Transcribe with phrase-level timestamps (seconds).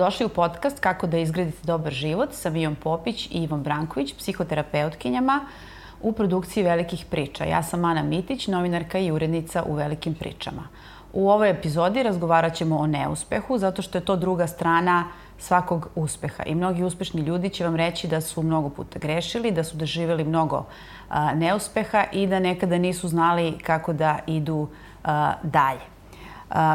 [0.00, 5.40] Dobrodošli u podcast Kako da izgradite dobar život sa Mijom Popić i Ivom Branković, psihoterapeutkinjama
[6.02, 7.44] u produkciji Velikih priča.
[7.44, 10.62] Ja sam Ana Mitić, novinarka i urednica u Velikim pričama.
[11.12, 15.04] U ovoj epizodi razgovarat ćemo o neuspehu, zato što je to druga strana
[15.38, 16.42] svakog uspeha.
[16.46, 20.24] I mnogi uspešni ljudi će vam reći da su mnogo puta grešili, da su doživjeli
[20.24, 20.64] mnogo
[21.34, 24.68] neuspeha i da nekada nisu znali kako da idu
[25.42, 25.99] dalje.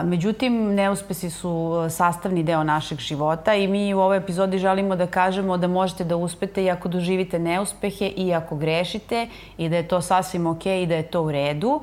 [0.03, 5.57] Međutim, neuspesi su sastavni deo našeg života i mi u ovoj epizodi želimo da kažemo
[5.57, 10.01] da možete da uspete i ako doživite neuspehe i ako grešite i da je to
[10.01, 11.81] sasvim ok i da je to u redu.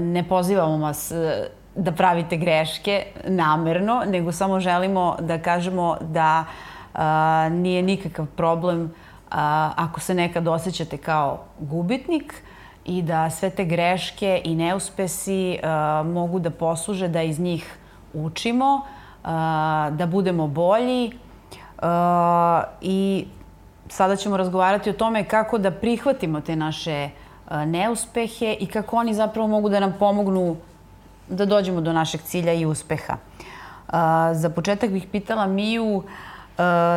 [0.00, 6.44] Ne pozivamo vas e, da pravite greške namerno, nego samo želimo da kažemo da
[7.50, 8.94] nije nikakav problem
[9.76, 12.34] ako se nekad osjećate kao gubitnik,
[12.84, 17.78] i da sve te greške i neuspesi uh, mogu da posluže da iz njih
[18.14, 19.30] učimo, uh,
[19.96, 21.12] da budemo bolji
[21.82, 21.88] uh,
[22.80, 23.26] i
[23.88, 27.10] sada ćemo razgovarati o tome kako da prihvatimo te naše
[27.46, 30.56] uh, neuspehe i kako oni zapravo mogu da nam pomognu
[31.28, 33.16] da dođemo do našeg cilja i uspeha.
[33.16, 33.94] Uh,
[34.32, 36.04] za početak bih pitala Miju uh,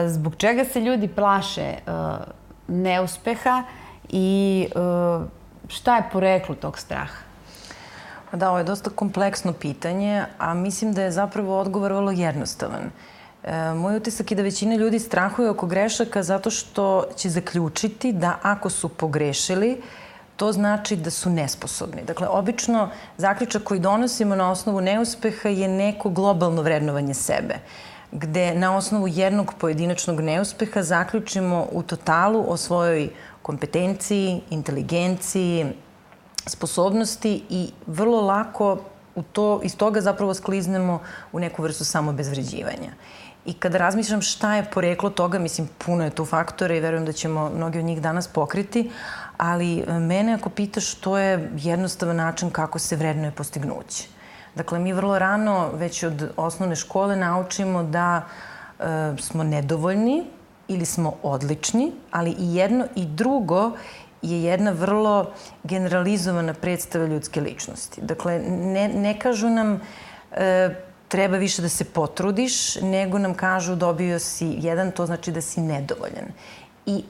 [0.08, 1.74] zbog čega se ljudi plaše
[2.68, 3.64] neuspeha
[4.10, 4.68] i
[5.68, 7.26] šta je poreklo tog straha?
[8.32, 12.90] Da, ovo je dosta kompleksno pitanje, a mislim da je zapravo odgovor vrlo jednostavan.
[13.44, 18.38] E, moj utisak je da većina ljudi strahuje oko grešaka zato što će zaključiti da
[18.42, 19.82] ako su pogrešili,
[20.36, 22.04] to znači da su nesposobni.
[22.04, 27.56] Dakle, obično zaključak koji donosimo na osnovu neuspeha je neko globalno vrednovanje sebe
[28.12, 33.10] gde na osnovu jednog pojedinačnog neuspeha zaključimo u totalu o svojoj
[33.46, 35.66] kompetenciji, inteligenciji,
[36.46, 38.78] sposobnosti i vrlo lako
[39.16, 41.00] u to, iz toga zapravo skliznemo
[41.32, 42.96] u neku vrstu samobezvređivanja.
[43.46, 47.14] I kada razmišljam šta je poreklo toga, mislim, puno je tu faktora i verujem da
[47.14, 48.90] ćemo mnogi od njih danas pokriti,
[49.38, 54.08] ali e, mene ako pitaš, to je jednostavan način kako se vrednuje postignuće.
[54.56, 58.22] Dakle, mi vrlo rano, već od osnovne škole, naučimo da
[58.80, 60.24] e, smo nedovoljni
[60.68, 63.72] ili smo odlični, ali i jedno i drugo
[64.22, 65.32] je jedna vrlo
[65.64, 68.02] generalizovana predstava ljudske ličnosti.
[68.02, 69.82] Dakle, ne, ne kažu nam
[70.32, 70.70] e,
[71.08, 75.62] treba više da se potrudiš, nego nam kažu dobio si jedan, to znači da si
[75.62, 76.26] nedovoljan.
[76.86, 77.04] I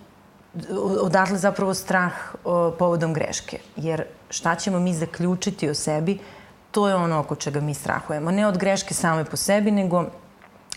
[1.02, 3.60] odatle zapravo strah o, povodom greške.
[3.76, 6.20] Jer šta ćemo mi zaključiti o sebi,
[6.72, 8.32] to je ono oko čega mi strahujemo.
[8.32, 10.06] Ne od greške same po sebi, nego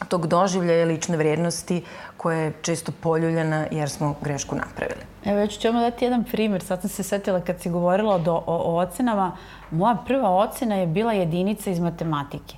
[0.09, 1.85] tog doživljaja lične vrednosti
[2.17, 5.01] koja je često poljuljena jer smo grešku napravili.
[5.25, 6.63] Evo, ja ću ćemo dati jedan primjer.
[6.63, 9.37] Sad sam se setila kad si govorila o, o, o ocenama.
[9.71, 12.57] Moja prva ocena je bila jedinica iz matematike.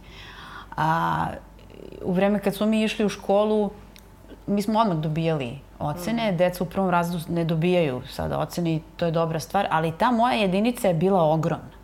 [0.77, 1.27] A,
[2.03, 3.71] u vreme kad smo mi išli u školu,
[4.47, 6.33] mi smo odmah dobijali ocene.
[6.33, 6.37] Mm.
[6.37, 10.11] Deca u prvom razredu ne dobijaju sada ocene i to je dobra stvar, ali ta
[10.11, 11.80] moja jedinica je bila ogromna.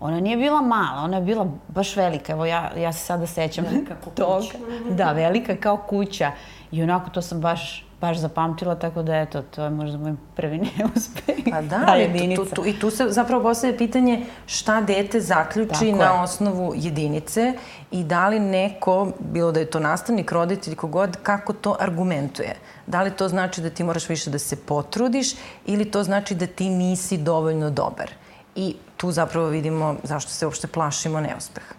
[0.00, 2.32] Ona nije bila mala, ona je bila baš velika.
[2.32, 3.64] Evo ja, ja se sada sećam
[4.14, 4.46] toga.
[4.96, 6.32] Da, velika kao kuća.
[6.72, 10.58] I onako to sam baš baš zapamtila, tako da eto, to je možda moj prvi
[10.78, 11.34] neuspeh.
[11.50, 15.96] Pa da, ali tu, tu, i tu se zapravo postavlja pitanje šta dete zaključi tako
[15.96, 16.10] na je.
[16.10, 17.52] osnovu jedinice
[17.90, 22.56] i da li neko, bilo da je to nastavnik, roditelj, kogod, kako to argumentuje.
[22.86, 25.34] Da li to znači da ti moraš više da se potrudiš
[25.66, 28.10] ili to znači da ti nisi dovoljno dobar.
[28.54, 31.74] I tu zapravo vidimo zašto se uopšte plašimo neuspeha.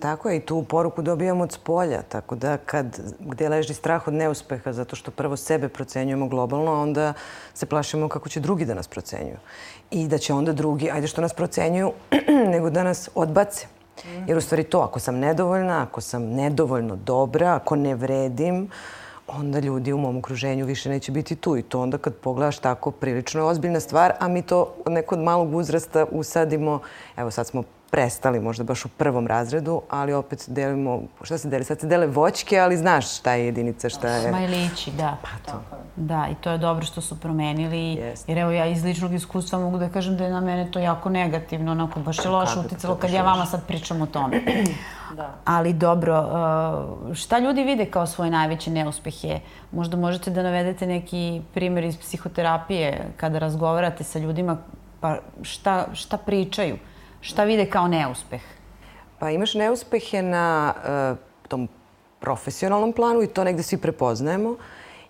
[0.00, 4.14] Tako je, i tu poruku dobijamo od spolja, tako da kad, gde leži strah od
[4.14, 7.12] neuspeha, zato što prvo sebe procenjujemo globalno, onda
[7.54, 9.36] se plašimo kako će drugi da nas procenjuju.
[9.90, 11.92] I da će onda drugi, ajde što nas procenjuju,
[12.52, 13.66] nego da nas odbace.
[14.26, 18.70] Jer u stvari to, ako sam nedovoljna, ako sam nedovoljno dobra, ako ne vredim, uh,
[19.28, 21.56] onda ljudi u mom okruženju više neće biti tu.
[21.56, 25.18] I to onda kad pogledaš tako prilično je ozbiljna stvar, a mi to od nekog
[25.18, 26.80] malog uzrasta usadimo,
[27.16, 27.62] evo sad smo
[27.94, 31.64] prestali možda baš u prvom razredu, ali opet delimo, šta se deli?
[31.64, 34.28] Sad se dele voćke, ali znaš šta je jedinica, šta je...
[34.28, 35.16] Smajlići, da.
[35.22, 35.60] Pa to.
[35.96, 37.76] Da, i to je dobro što su promenili.
[37.76, 38.24] Yes.
[38.26, 41.08] Jer evo ja iz ličnog iskustva mogu da kažem da je na mene to jako
[41.08, 44.40] negativno, onako baš je loše uticalo kad ja vama sad pričam o tome.
[45.16, 45.30] da.
[45.44, 46.20] Ali dobro,
[47.08, 49.40] uh, šta ljudi vide kao svoje najveće neuspehe?
[49.72, 54.56] Možda možete da navedete neki primjer iz psihoterapije kada razgovarate sa ljudima,
[55.00, 56.76] pa šta, šta pričaju?
[57.24, 58.42] Šta vide kao neuspeh?
[59.18, 61.18] Pa imaš neuspehe na uh,
[61.48, 61.68] tom
[62.20, 64.56] profesionalnom planu i to negde svi prepoznajemo.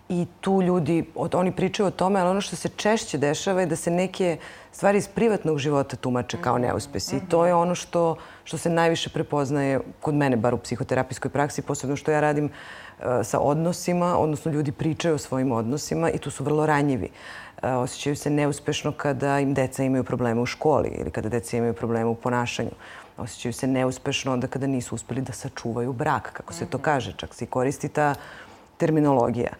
[0.09, 3.75] I tu ljudi, oni pričaju o tome, ali ono što se češće dešava je da
[3.75, 4.37] se neke
[4.71, 7.17] stvari iz privatnog života tumače kao neuspesi.
[7.17, 11.61] I to je ono što, što se najviše prepoznaje kod mene, bar u psihoterapijskoj praksi,
[11.61, 16.31] posebno što ja radim e, sa odnosima, odnosno ljudi pričaju o svojim odnosima i tu
[16.31, 17.09] su vrlo ranjivi.
[17.63, 21.73] E, osjećaju se neuspešno kada im deca imaju probleme u školi ili kada deca imaju
[21.73, 22.71] probleme u ponašanju.
[23.17, 27.13] Osjećaju se neuspešno onda kada nisu uspeli da sačuvaju brak, kako se to kaže.
[27.17, 28.15] Čak se i koristi ta
[28.77, 29.53] terminologija.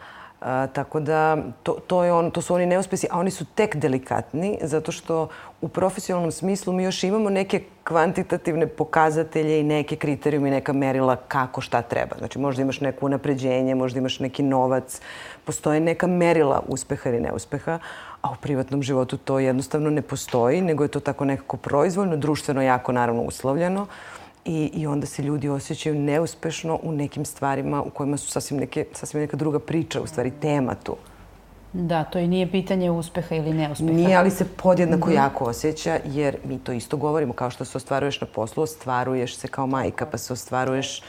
[0.45, 3.75] A, tako da to, to, je on, to su oni neuspesi, a oni su tek
[3.75, 5.27] delikatni zato što
[5.62, 11.15] u profesionalnom smislu mi još imamo neke kvantitativne pokazatelje i neke kriterijume i neka merila
[11.15, 12.15] kako šta treba.
[12.18, 15.01] Znači možda imaš neko unapređenje, možda imaš neki novac,
[15.45, 17.80] postoje neka merila uspeha ili neuspeha,
[18.21, 22.62] a u privatnom životu to jednostavno ne postoji, nego je to tako nekako proizvoljno, društveno
[22.62, 23.88] jako naravno uslovljeno.
[24.45, 28.86] I, I onda se ljudi osjećaju neuspešno u nekim stvarima u kojima su sasvim, neke,
[28.94, 30.95] sasvim neka druga priča, u stvari tema tu.
[31.74, 33.92] Da, to i nije pitanje uspeha ili neuspeha.
[33.92, 35.15] Nije, ali se podjednako mm -hmm.
[35.15, 37.33] jako osjeća, jer mi to isto govorimo.
[37.33, 41.01] Kao što se ostvaruješ na poslu, ostvaruješ se kao majka, pa se ostvaruješ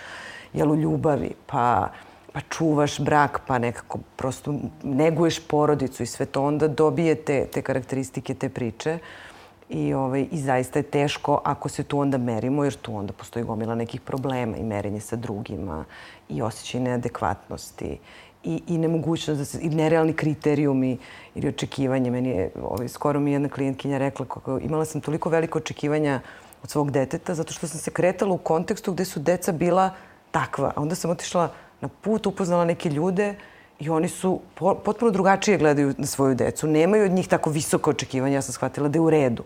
[0.52, 1.88] jel, u ljubavi, pa,
[2.32, 7.62] pa čuvaš brak, pa nekako prosto neguješ porodicu i sve to onda dobije te, te
[7.62, 8.94] karakteristike, te priče.
[8.94, 9.25] Uh,
[9.68, 13.44] I, ovaj, I zaista je teško ako se tu onda merimo, jer tu onda postoji
[13.44, 15.84] gomila nekih problema i merenje sa drugima
[16.28, 17.98] i osjećaj neadekvatnosti
[18.44, 20.98] i, i nemogućnost da se, i nerealni kriterijumi
[21.34, 22.10] ili očekivanje.
[22.10, 26.20] Meni je, ovaj, skoro mi jedna klijentkinja rekla kako imala sam toliko veliko očekivanja
[26.62, 29.90] od svog deteta zato što sam se kretala u kontekstu gde su deca bila
[30.30, 30.72] takva.
[30.76, 33.34] A onda sam otišla na put, upoznala neke ljude
[33.80, 34.40] I oni su
[34.84, 36.66] potpuno drugačije gledaju na svoju decu.
[36.66, 38.34] Nemaju od njih tako visoko očekivanja.
[38.34, 39.44] Ja sam shvatila da je u redu.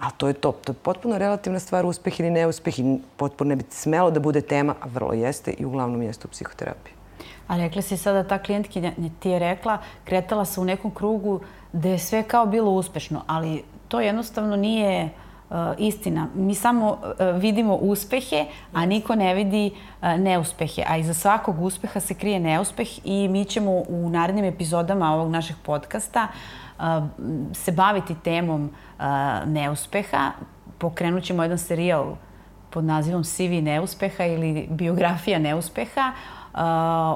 [0.00, 0.52] Ali to je to.
[0.52, 2.78] To je potpuno relativna stvar, uspeh ili neuspeh.
[2.78, 6.30] I potpuno ne bi smelo da bude tema, a vrlo jeste i uglavnom jeste u
[6.30, 6.94] psihoterapiji.
[7.46, 11.40] A rekla si sada, ta klijentkinja ti je rekla, kretala se u nekom krugu
[11.72, 15.10] gde je sve kao bilo uspešno, ali to jednostavno nije
[15.78, 16.28] istina.
[16.34, 20.84] Mi samo uh, vidimo uspehe, a niko ne vidi uh, neuspehe.
[20.88, 25.56] A iza svakog uspeha se krije neuspeh i mi ćemo u narednim epizodama ovog našeg
[25.62, 26.28] podcasta
[27.52, 28.70] se baviti temom
[29.46, 30.30] neuspeha.
[30.78, 32.16] Pokrenut ćemo jedan serijal
[32.70, 36.12] pod nazivom CV neuspeha ili biografija neuspeha.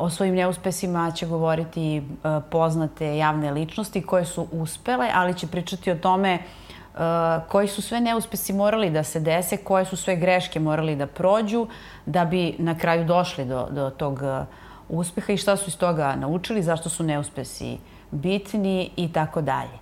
[0.00, 2.02] O svojim neuspesima će govoriti
[2.50, 6.38] poznate javne ličnosti koje su uspele, ali će pričati o tome
[7.48, 11.66] koji su sve neuspesi morali da se dese, koje su sve greške morali da prođu
[12.06, 14.20] da bi na kraju došli do, do tog
[14.88, 17.78] uspeha i šta su iz toga naučili, zašto su neuspesi
[18.10, 19.78] bitni i tako dalje.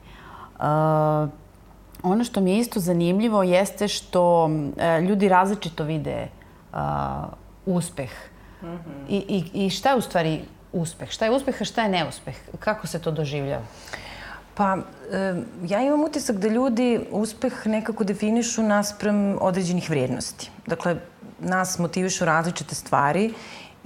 [2.02, 4.50] Ono što mi je isto zanimljivo jeste što
[5.08, 6.28] ljudi različito vide
[7.66, 8.10] uspeh.
[8.62, 8.78] Mm -hmm.
[9.08, 10.40] I, i, I šta je u stvari
[10.72, 11.10] uspeh?
[11.10, 12.36] Šta je uspeh, a šta je neuspeh?
[12.58, 13.64] Kako se to doživljava?
[14.56, 14.76] Pa,
[15.68, 20.50] ja imam utisak da ljudi uspeh nekako definišu nasprem određenih vrijednosti.
[20.66, 20.96] Dakle,
[21.40, 23.34] nas motivišu različite stvari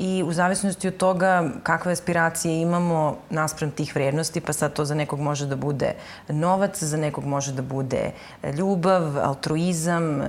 [0.00, 4.94] i u zavisnosti od toga kakve aspiracije imamo naspram tih vrednosti, pa sad to za
[4.94, 5.92] nekog može da bude
[6.28, 8.10] novac, za nekog može da bude
[8.58, 10.22] ljubav, altruizam,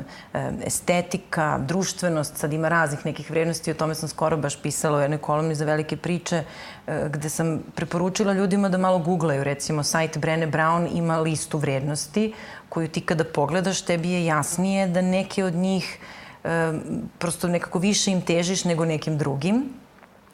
[0.65, 5.19] estetika, društvenost, sad ima raznih nekih vrednosti, o tome sam skoro baš pisala u jednoj
[5.19, 6.43] kolumni za velike priče,
[6.87, 12.33] e, gde sam preporučila ljudima da malo googlaju, recimo sajt Brene Brown ima listu vrednosti
[12.69, 15.97] koju ti kada pogledaš tebi je jasnije da neke od njih
[17.17, 19.63] prosto nekako više im težiš nego nekim drugim.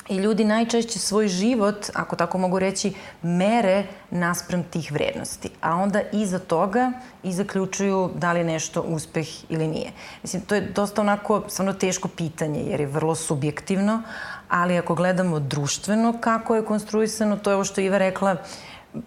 [0.10, 5.50] I ljudi najčešće svoj život, ako tako mogu reći, mere nasprem tih vrednosti.
[5.62, 6.92] A onda iza toga
[7.24, 9.92] i zaključuju da li je nešto uspeh ili nije.
[10.24, 14.02] Mislim, to je dosta onako stvarno teško pitanje jer je vrlo subjektivno,
[14.50, 18.36] ali ako gledamo društveno kako je konstruisano, to je ovo što Iva rekla,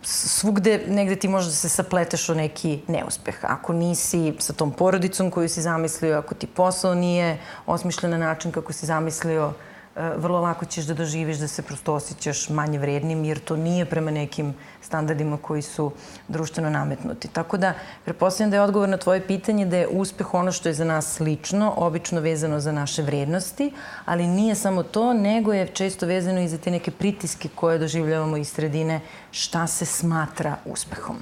[0.03, 3.39] svugde negde ti možeš da se sapleteš o neki neuspeh.
[3.43, 8.53] Ako nisi sa tom porodicom koju si zamislio, ako ti posao nije osmišljen na način
[8.53, 9.53] kako si zamislio,
[9.97, 14.11] vrlo lako ćeš da doživiš da se prosto osjećaš manje vrednim, jer to nije prema
[14.11, 15.93] nekim standardima koji su
[16.29, 17.29] društveno nametnuti.
[17.29, 20.75] Tako da, prepostavljam da je odgovor na tvoje pitanje da je uspeh ono što je
[20.75, 23.73] za nas lično, obično vezano za naše vrednosti,
[24.05, 28.37] ali nije samo to, nego je često vezano i za te neke pritiske koje doživljavamo
[28.37, 31.17] iz sredine šta se smatra uspehom.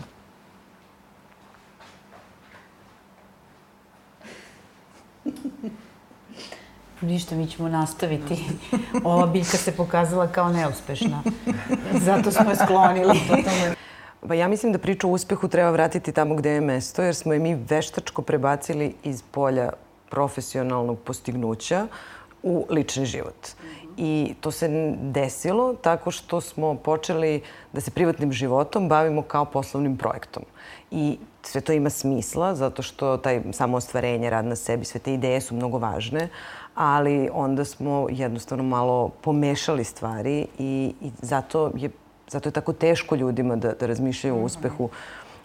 [7.01, 8.45] Ništa, mi ćemo nastaviti.
[9.05, 11.23] Ova biljka se pokazala kao neuspešna.
[11.93, 13.21] Zato smo je sklonili.
[14.29, 17.33] Pa ja mislim da priču o uspehu treba vratiti tamo gde je mesto, jer smo
[17.33, 19.71] je mi veštačko prebacili iz polja
[20.11, 21.87] profesionalnog postignuća
[22.43, 23.49] u lični život.
[23.97, 29.97] I to se desilo tako što smo počeli da se privatnim životom bavimo kao poslovnim
[29.97, 30.43] projektom.
[30.91, 35.15] I sve to ima smisla zato što taj samo ostvarenje, rad na sebi, sve te
[35.15, 36.29] ideje su mnogo važne,
[36.75, 41.91] ali onda smo jednostavno malo pomešali stvari i, i zato, je,
[42.29, 44.91] zato je tako teško ljudima da, da razmišljaju o uspehu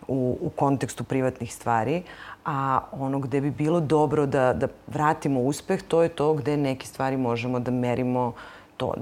[0.07, 2.03] u, u kontekstu privatnih stvari.
[2.45, 6.87] A ono gde bi bilo dobro da, da vratimo uspeh, to je to gde neke
[6.87, 8.33] stvari možemo da merimo
[8.83, 8.93] to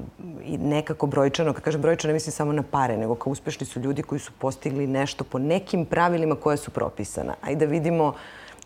[0.43, 3.79] i nekako brojčano, kad kažem brojčano, ne mislim samo na pare, nego kao uspešni su
[3.79, 7.33] ljudi koji su postigli nešto po nekim pravilima koje su propisana.
[7.41, 8.13] Ajde da vidimo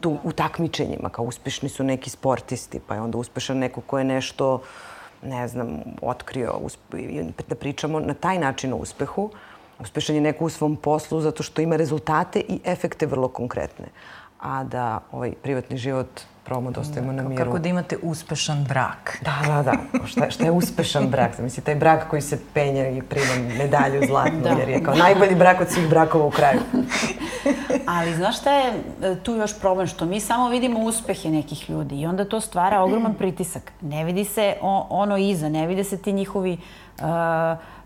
[0.01, 4.03] tu u takmičenjima, kao uspešni su neki sportisti, pa je onda uspešan neko ko je
[4.03, 4.61] nešto,
[5.23, 6.59] ne znam, otkrio,
[7.47, 9.29] da pričamo na taj način o uspehu.
[9.79, 13.85] Uspešan je neko u svom poslu zato što ima rezultate i efekte vrlo konkretne.
[14.39, 17.43] A da ovaj privatni život probamo da ostavimo na miru.
[17.43, 19.17] Kako da imate uspešan brak.
[19.21, 20.07] Da, da, da.
[20.07, 21.39] Šta, šta je uspešan brak?
[21.39, 24.49] Misli, taj brak koji se penja i prima medalju zlatnu, da.
[24.49, 26.59] jer je kao najbolji brak od svih brakova u kraju.
[27.95, 29.87] Ali znaš šta je e, tu još problem?
[29.87, 33.71] Što mi samo vidimo uspehe nekih ljudi i onda to stvara ogroman pritisak.
[33.81, 34.55] Ne vidi se
[34.89, 36.57] ono iza, ne vide se ti njihovi
[36.99, 37.05] uh,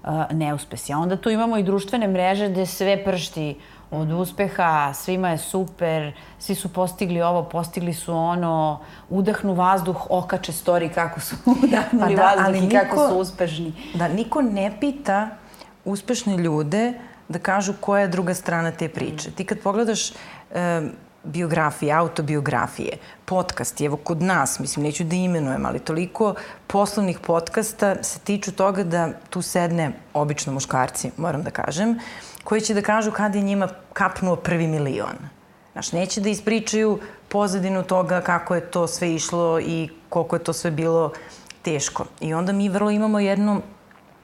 [0.03, 0.93] uh, neuspesi.
[0.93, 3.55] A onda tu imamo i društvene mreže gde sve pršti
[3.91, 8.79] od uspeha, svima je super, svi su postigli ovo, postigli su ono,
[9.09, 13.73] udahnu vazduh, okače story kako su udahnuli pa da, vazduh i niko, kako su uspešni.
[13.93, 15.29] Da, niko ne pita
[15.85, 16.93] uspešne ljude
[17.29, 19.31] da kažu koja je druga strana te priče.
[19.31, 20.13] Ti kad pogledaš e,
[21.23, 26.35] biografije, autobiografije, podcasti, evo kod nas, mislim, neću da imenujem, ali toliko
[26.67, 31.99] poslovnih podcasta se tiču toga da tu sedne obično muškarci, moram da kažem,
[32.49, 35.17] koji će da kažu kada je njima kapnuo prvi milion.
[35.71, 40.53] Znaš, neće da ispričaju pozadinu toga kako je to sve išlo i koliko je to
[40.53, 41.11] sve bilo
[41.61, 42.05] teško.
[42.21, 43.61] I onda mi vrlo imamo jednu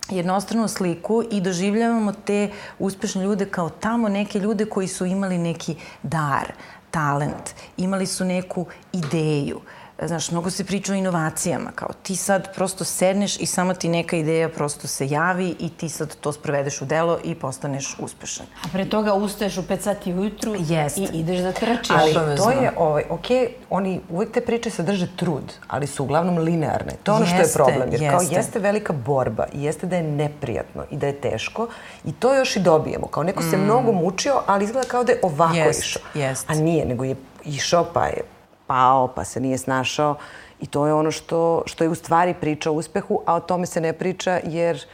[0.10, 5.76] jednostranu sliku i doživljavamo te uspešne ljude kao tamo neke ljude koji su imali neki
[6.04, 6.52] dar,
[6.92, 9.62] talent, imali su neku ideju.
[10.04, 14.18] Znaš, mnogo se priča o inovacijama, kao ti sad prosto sedneš i samo ti neka
[14.18, 18.46] ideja prosto se javi i ti sad to sprovedeš u delo i postaneš uspešan.
[18.64, 20.98] A pre toga ustaješ u 5 sati ujutru Jest.
[20.98, 21.90] i ideš da trčiš.
[21.90, 23.26] Ali to je, ovaj, ok,
[23.70, 26.92] oni uvek te priče sadrže trud, ali su uglavnom linearne.
[27.04, 27.92] To je ono jeste, što je problem.
[27.92, 28.18] Jer jeste.
[28.18, 31.68] kao jeste velika borba i jeste da je neprijatno i da je teško
[32.06, 33.08] i to još i dobijemo.
[33.08, 33.50] Kao neko mm.
[33.50, 36.02] se mnogo mučio, ali izgleda kao da je ovako jest, išao.
[36.14, 36.50] Jest.
[36.50, 38.35] A nije, nego je išao pa je
[38.68, 40.16] pao, pa se nije snašao.
[40.60, 43.66] I to je ono što, što je u stvari priča o uspehu, a o tome
[43.66, 44.86] se ne priča jer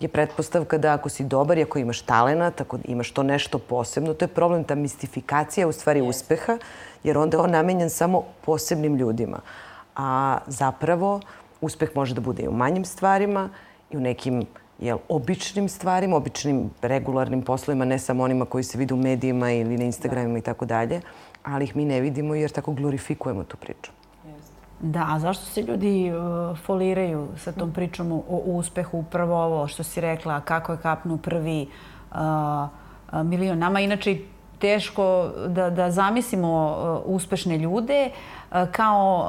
[0.00, 4.14] je pretpostavka da ako si dobar i ako imaš talenat, ako imaš to nešto posebno,
[4.14, 6.08] to je problem, ta mistifikacija u stvari yes.
[6.08, 6.58] uspeha,
[7.04, 9.40] jer onda je on namenjen samo posebnim ljudima.
[9.96, 11.20] A zapravo
[11.60, 13.48] uspeh može da bude i u manjim stvarima
[13.90, 14.46] i u nekim
[14.78, 19.78] jel, običnim stvarima, običnim regularnim poslovima, ne samo onima koji se vide u medijima ili
[19.78, 20.38] na Instagramima da.
[20.38, 21.00] i tako dalje
[21.44, 23.90] ali ih mi ne vidimo jer tako glorifikujemo tu priču.
[24.80, 28.98] Da, a zašto se ljudi uh, foliraju sa tom pričom o, uspehu?
[28.98, 31.68] Upravo ovo što si rekla, kako je kapnu prvi
[32.10, 33.58] uh, uh, milion.
[33.58, 34.18] Nama inače
[34.58, 36.76] teško da, da zamislimo
[37.06, 39.26] uh, uspešne ljude uh, kao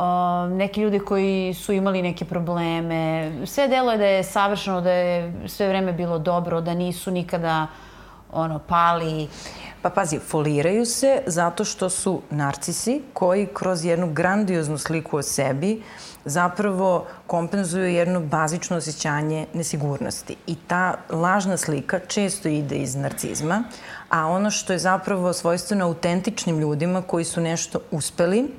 [0.50, 3.32] uh, neki ljudi koji su imali neke probleme.
[3.46, 7.68] Sve delo je da je savršeno, da je sve vreme bilo dobro, da nisu nikada
[8.32, 9.28] ono, pali.
[9.82, 15.82] Pa pazi, foliraju se zato što su narcisi koji kroz jednu grandioznu sliku o sebi
[16.26, 20.36] zapravo kompenzuju jedno bazično osjećanje nesigurnosti.
[20.48, 23.64] I ta lažna slika često ide iz narcizma,
[24.10, 28.52] a ono što je zapravo svojstveno autentičnim ljudima koji su nešto uspeli,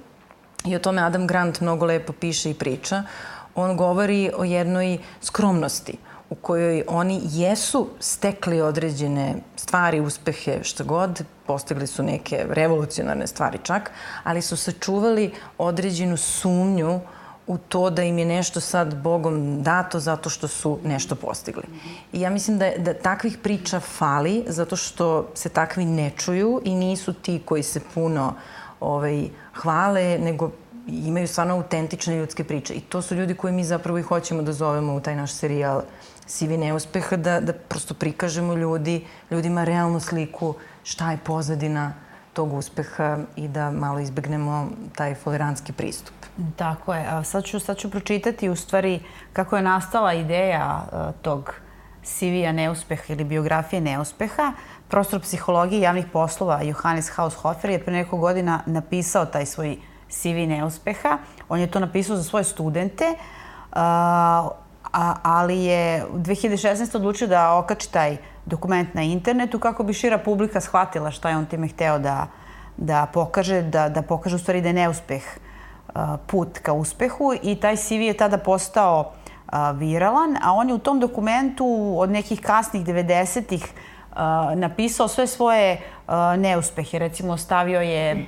[0.64, 3.02] i o tome Adam Grant mnogo lepo piše i priča,
[3.54, 5.98] on govori o jednoj skromnosti–
[6.30, 13.58] u kojoj oni jesu stekli određene stvari, uspehe, što god, postigli su neke revolucionarne stvari
[13.62, 13.90] čak,
[14.24, 17.00] ali su sačuvali određenu sumnju
[17.46, 21.62] u to da im je nešto sad Bogom dato zato što su nešto postigli.
[22.12, 26.74] I ja mislim da, da takvih priča fali zato što se takvi ne čuju i
[26.74, 28.34] nisu ti koji se puno
[28.80, 30.50] ovaj, hvale, nego
[30.86, 32.74] imaju stvarno autentične ljudske priče.
[32.74, 35.76] I to su ljudi koji mi zapravo i hoćemo da zovemo u taj naš serijal
[35.76, 35.84] uh,
[36.30, 41.92] sivi neuspeha, da, da prosto prikažemo ljudi, ljudima realnu sliku šta je pozadina
[42.32, 46.14] tog uspeha i da malo izbegnemo taj foliranski pristup.
[46.56, 47.06] Tako je.
[47.08, 49.00] A sad ću, sad ću pročitati u stvari
[49.32, 51.54] kako je nastala ideja uh, tog
[52.04, 54.52] CV-a neuspeha ili biografije neuspeha.
[54.88, 59.76] Prostor psihologije javnih poslova Johannes Haushofer je pre neko godina napisao taj svoj
[60.08, 61.18] CV neuspeha.
[61.48, 63.14] On je to napisao za svoje studente.
[64.92, 66.96] A, ali je 2016.
[66.96, 68.16] odlučio da okači taj
[68.46, 72.26] dokument na internetu kako bi šira publika shvatila šta je on time hteo da,
[72.76, 75.22] da pokaže, da, da pokaže u stvari da je neuspeh
[76.26, 79.12] put ka uspehu i taj CV je tada postao
[79.74, 83.66] viralan, a on je u tom dokumentu od nekih kasnih 90-ih
[84.54, 85.80] napisao sve svoje
[86.38, 86.98] neuspehe.
[86.98, 88.26] Recimo, stavio je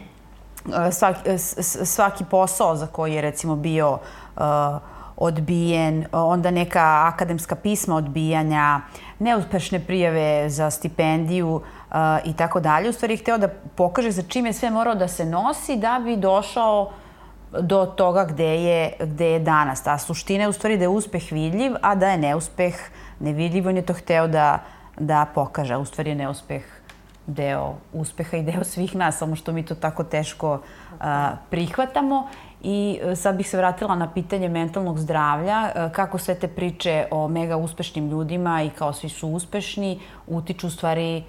[0.92, 1.38] svaki,
[1.85, 3.99] svaki posao za koji je recimo bio
[5.23, 8.81] odbijen, onda neka akademska pisma odbijanja,
[9.19, 11.61] neuspešne prijave za stipendiju
[12.25, 12.88] i tako dalje.
[12.88, 16.00] U stvari je hteo da pokaže za čime je sve morao da se nosi da
[16.05, 16.91] bi došao
[17.61, 19.83] do toga gde je, gde je danas.
[19.83, 22.75] Ta suština je u stvari da je uspeh vidljiv, a da je neuspeh
[23.21, 23.69] nevidljiv.
[23.69, 24.59] On je to hteo da,
[24.99, 25.76] da pokaže.
[25.76, 26.64] U stvari je neuspeh
[27.26, 30.61] deo uspeha i deo svih nas, samo što mi to tako teško
[31.00, 32.29] a, prihvatamo.
[32.62, 37.07] I e, sad bih se vratila na pitanje mentalnog zdravlja, e, kako sve te priče
[37.11, 41.25] o mega uspešnim ljudima i kao svi su uspešni utiču u stvari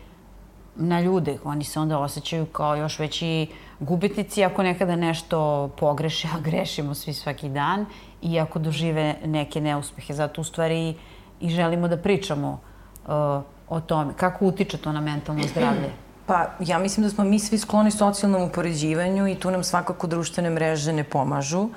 [0.76, 1.38] na ljude.
[1.44, 3.48] Oni se onda osjećaju kao još veći
[3.80, 7.86] gubitnici ako nekada nešto pogreše, a grešimo svi svaki dan,
[8.22, 10.14] i ako dožive neke neuspehe.
[10.14, 10.96] Zato u stvari
[11.42, 14.14] i želimo da pričamo uh, o tome.
[14.18, 16.03] Kako utiče to na mentalno zdravlje?
[16.26, 20.50] Pa, ja mislim da smo mi svi skloni socijalnom upoređivanju i tu nam svakako društvene
[20.50, 21.70] mreže ne pomažu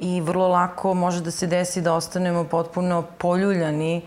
[0.00, 4.02] i vrlo lako može da se desi da ostanemo potpuno poljuljani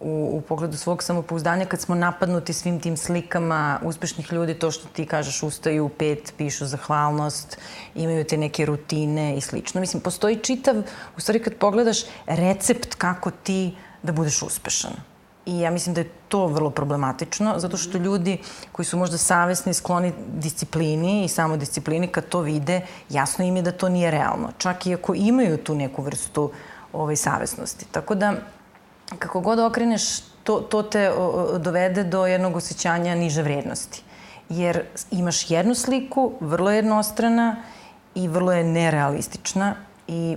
[0.00, 4.88] u, u pogledu svog samopouzdanja kad smo napadnuti svim tim slikama uspešnih ljudi, to što
[4.88, 7.58] ti kažeš ustaju u pet, pišu zahvalnost,
[7.94, 9.80] imaju te neke rutine i slično.
[9.80, 10.76] Mislim, postoji čitav,
[11.16, 15.11] u stvari kad pogledaš, recept kako ti da budeš uspešan.
[15.46, 18.38] I ja mislim da je to vrlo problematično, zato što ljudi
[18.72, 23.72] koji su možda savesni, skloni disciplini i samodisciplini, kad to vide, jasno im je da
[23.72, 24.52] to nije realno.
[24.58, 26.50] Čak i ako imaju tu neku vrstu
[26.92, 27.86] ovaj, savesnosti.
[27.92, 28.34] Tako da,
[29.18, 34.02] kako god okreneš, to, to te o, dovede do jednog osjećanja niže vrednosti.
[34.48, 37.56] Jer imaš jednu sliku, vrlo jednostrana
[38.14, 39.74] i vrlo je nerealistična
[40.08, 40.36] i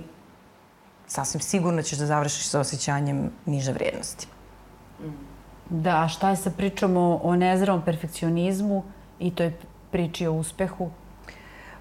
[1.06, 4.26] sasvim sigurno ćeš da završiš sa osjećanjem niže vrednosti.
[5.70, 8.82] Da, a šta je sa pričom o, o nezdravom perfekcionizmu
[9.18, 9.52] i toj
[9.90, 10.90] priči o uspehu?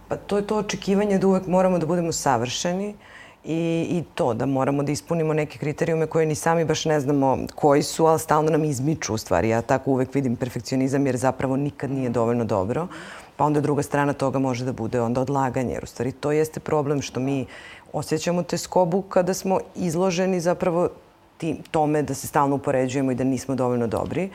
[0.08, 2.95] Pa to je to očekivanje da uvek moramo da budemo savršeni.
[3.47, 7.38] I, i to da moramo da ispunimo neke kriterijume koje ni sami baš ne znamo
[7.56, 9.49] koji su, ali stalno nam izmiču u stvari.
[9.49, 12.88] Ja tako uvek vidim perfekcionizam jer zapravo nikad nije dovoljno dobro.
[13.36, 15.73] Pa onda druga strana toga može da bude onda odlaganje.
[15.73, 17.45] Jer u stvari to jeste problem što mi
[17.93, 20.89] osjećamo te skobu kada smo izloženi zapravo
[21.38, 24.30] ti, tome da se stalno upoređujemo i da nismo dovoljno dobri.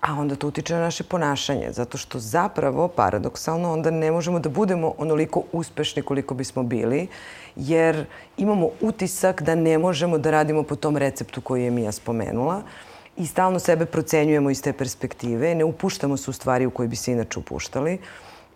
[0.00, 4.48] A onda to utiče na naše ponašanje, zato što zapravo, paradoksalno, onda ne možemo da
[4.48, 7.06] budemo onoliko uspešni koliko bismo bili,
[7.56, 8.04] jer
[8.36, 12.62] imamo utisak da ne možemo da radimo po tom receptu koji je Mija spomenula
[13.16, 16.96] i stalno sebe procenjujemo iz te perspektive, ne upuštamo se u stvari u koje bi
[16.96, 17.98] se inače upuštali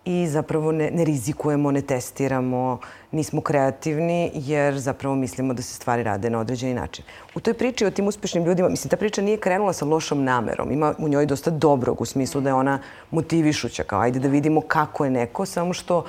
[0.07, 2.79] i zapravo ne, ne rizikujemo, ne testiramo,
[3.11, 7.05] nismo kreativni jer zapravo mislimo da se stvari rade na određeni način.
[7.35, 10.71] U toj priči o tim uspešnim ljudima, mislim, ta priča nije krenula sa lošom namerom.
[10.71, 12.79] Ima u njoj dosta dobrog u smislu da je ona
[13.11, 16.05] motivišuća, kao ajde da vidimo kako je neko, samo što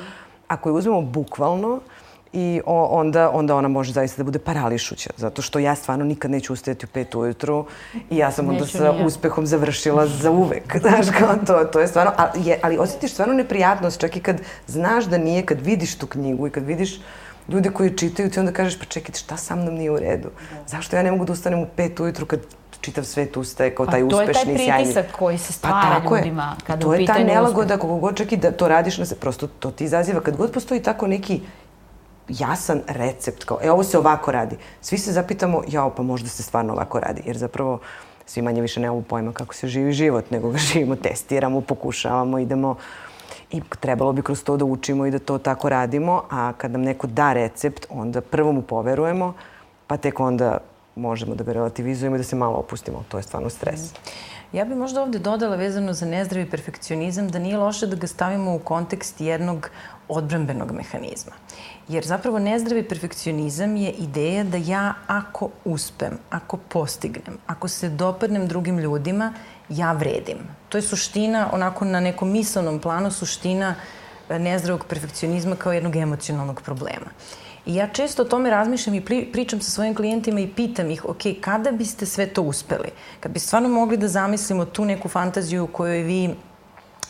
[0.48, 1.82] ako je uzmemo bukvalno, uh,
[2.32, 5.10] i onda, onda ona može zaista da bude parališuća.
[5.16, 7.66] Zato što ja stvarno nikad neću ustajati u pet ujutru
[8.10, 10.76] i ja sam onda sa uspehom završila za uvek.
[10.82, 14.40] Znaš, kao to, to je stvarno, ali, je, ali osjetiš stvarno neprijatnost, čak i kad
[14.66, 17.00] znaš da nije, kad vidiš tu knjigu i kad vidiš
[17.48, 20.28] ljude koji čitaju, ti onda kažeš, pa čekajte, šta sa mnom nije u redu?
[20.66, 22.40] Zašto ja ne mogu da ustanem u pet ujutru kad
[22.80, 24.56] čitav svet ustaje kao taj uspešni, sjajni.
[24.56, 25.18] To je taj pritisak sjajni.
[25.18, 26.66] koji se pa stvara pa, ljudima je.
[26.66, 29.46] kada to je ta nelagoda, kako god čak i da to radiš, na se, prosto
[29.46, 30.20] to ti izaziva.
[30.20, 31.40] Kad god postoji tako neki
[32.28, 34.56] jasan recept, kao, e, ovo se ovako radi.
[34.80, 37.78] Svi se zapitamo, jao, pa možda se stvarno ovako radi, jer zapravo
[38.26, 42.76] svi manje više nemamo pojma kako se živi život, nego ga živimo, testiramo, pokušavamo, idemo
[43.50, 46.82] i trebalo bi kroz to da učimo i da to tako radimo, a kad nam
[46.82, 49.34] neko da recept, onda prvo mu poverujemo,
[49.86, 50.58] pa tek onda
[50.96, 53.04] možemo da ga relativizujemo i da se malo opustimo.
[53.08, 53.80] To je stvarno stres.
[54.52, 58.54] Ja bih možda ovde dodala vezano za nezdravi perfekcionizam da nije loše da ga stavimo
[58.54, 59.70] u kontekst jednog
[60.08, 61.32] odbranbenog mehanizma.
[61.88, 68.48] Jer zapravo nezdravi perfekcionizam je ideja da ja ako uspem, ako postignem, ako se dopadnem
[68.48, 69.32] drugim ljudima,
[69.68, 70.38] ja vredim.
[70.68, 73.74] To je suština, onako na nekom misalnom planu, suština
[74.28, 77.10] e, nezdravog perfekcionizma kao jednog emocionalnog problema.
[77.66, 81.22] I ja često o tome razmišljam i pričam sa svojim klijentima i pitam ih, ok,
[81.40, 82.88] kada biste sve to uspeli?
[83.20, 86.34] Kad bi stvarno mogli da zamislimo tu neku fantaziju u kojoj vi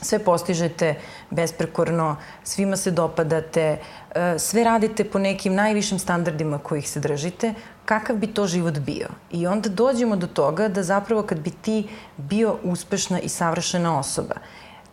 [0.00, 0.94] sve postižete
[1.30, 3.78] besprekorno, svima se dopadate,
[4.14, 9.08] e, sve radite po nekim najvišim standardima kojih se držite, kakav bi to život bio.
[9.30, 14.34] I onda dođemo do toga da zapravo kad bi ti bio uspešna i savršena osoba,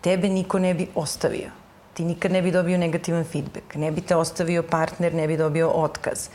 [0.01, 1.49] tebe niko ne bi ostavio.
[1.93, 5.69] Ti nikad ne bi dobio negativan feedback, ne bi te ostavio partner, ne bi dobio
[5.69, 6.29] otkaz.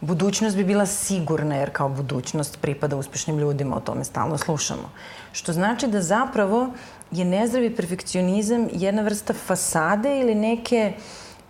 [0.00, 4.90] Budućnost bi bila sigurna, jer kao budućnost pripada uspešnim ljudima, o tome stalno slušamo.
[5.32, 6.68] Što znači da zapravo
[7.10, 10.92] je nezdravi perfekcionizam jedna vrsta fasade ili neke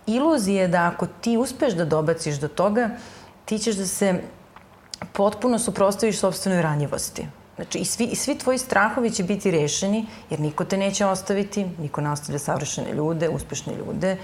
[0.07, 2.89] iluzije da ako ti uspeš da dobaciš do toga,
[3.45, 4.21] ti ćeš da se
[5.13, 7.27] potpuno suprostaviš sobstvenoj ranjivosti.
[7.55, 11.65] Znači, i svi, i svi tvoji strahovi će biti rešeni, jer niko te neće ostaviti,
[11.79, 14.17] niko ne ostavlja savršene ljude, uspešne ljude.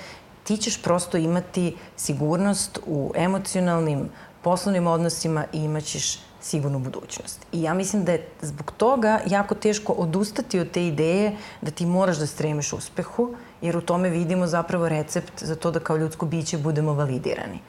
[0.43, 4.09] Ti ćeš prosto imati sigurnost u emocionalnim,
[4.41, 7.45] poslovnim odnosima i imaćeš sigurnu budućnost.
[7.51, 11.85] I ja mislim da je zbog toga jako teško odustati od te ideje da ti
[11.85, 16.25] moraš da stremiš uspehu, jer u tome vidimo zapravo recept za to da kao ljudsko
[16.25, 17.59] biće budemo validirani.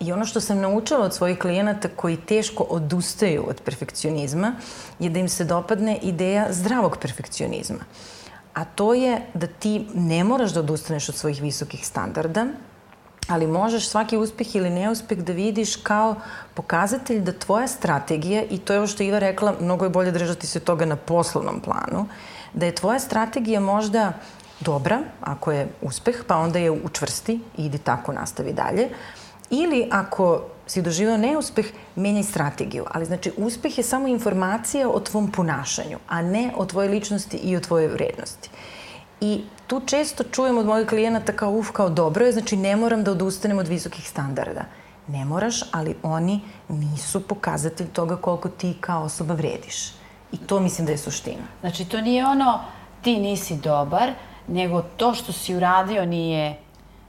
[0.00, 4.54] I ono što sam naučila od svojih klijenata koji teško odustaju od perfekcionizma
[4.98, 7.84] je da im se dopadne ideja zdravog perfekcionizma.
[8.54, 12.46] A to je da ti ne moraš da odustaneš od svojih visokih standarda,
[13.32, 16.14] ali možeš svaki uspeh ili neuspeh da vidiš kao
[16.54, 20.46] pokazatelj da tvoja strategija, i to je ovo što Iva rekla, mnogo je bolje držati
[20.46, 22.06] se toga na poslovnom planu,
[22.54, 24.12] da je tvoja strategija možda
[24.60, 28.88] dobra, ako je uspeh, pa onda je učvrsti i idi tako, nastavi dalje,
[29.52, 31.66] Ili ako si doživao neuspeh,
[31.96, 32.84] menjaj strategiju.
[32.90, 37.56] Ali znači, uspeh je samo informacija o tvom ponašanju, a ne o tvojoj ličnosti i
[37.56, 38.50] o tvojoj vrednosti.
[39.22, 43.04] I tu često čujem od mojih klijenata kao uf, kao dobro je, znači ne moram
[43.04, 44.64] da odustanem od visokih standarda.
[45.08, 49.92] Ne moraš, ali oni nisu pokazatelj toga koliko ti kao osoba vrediš.
[50.32, 51.44] I to mislim da je suština.
[51.60, 52.60] Znači to nije ono
[53.02, 54.12] ti nisi dobar,
[54.48, 56.58] nego to što si uradio nije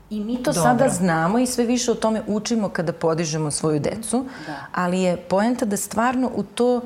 [0.10, 0.62] I mi to Dobro.
[0.62, 4.56] sada znamo i sve više o tome učimo kada podižemo svoju decu, da.
[4.72, 6.82] ali je poenta da stvarno u to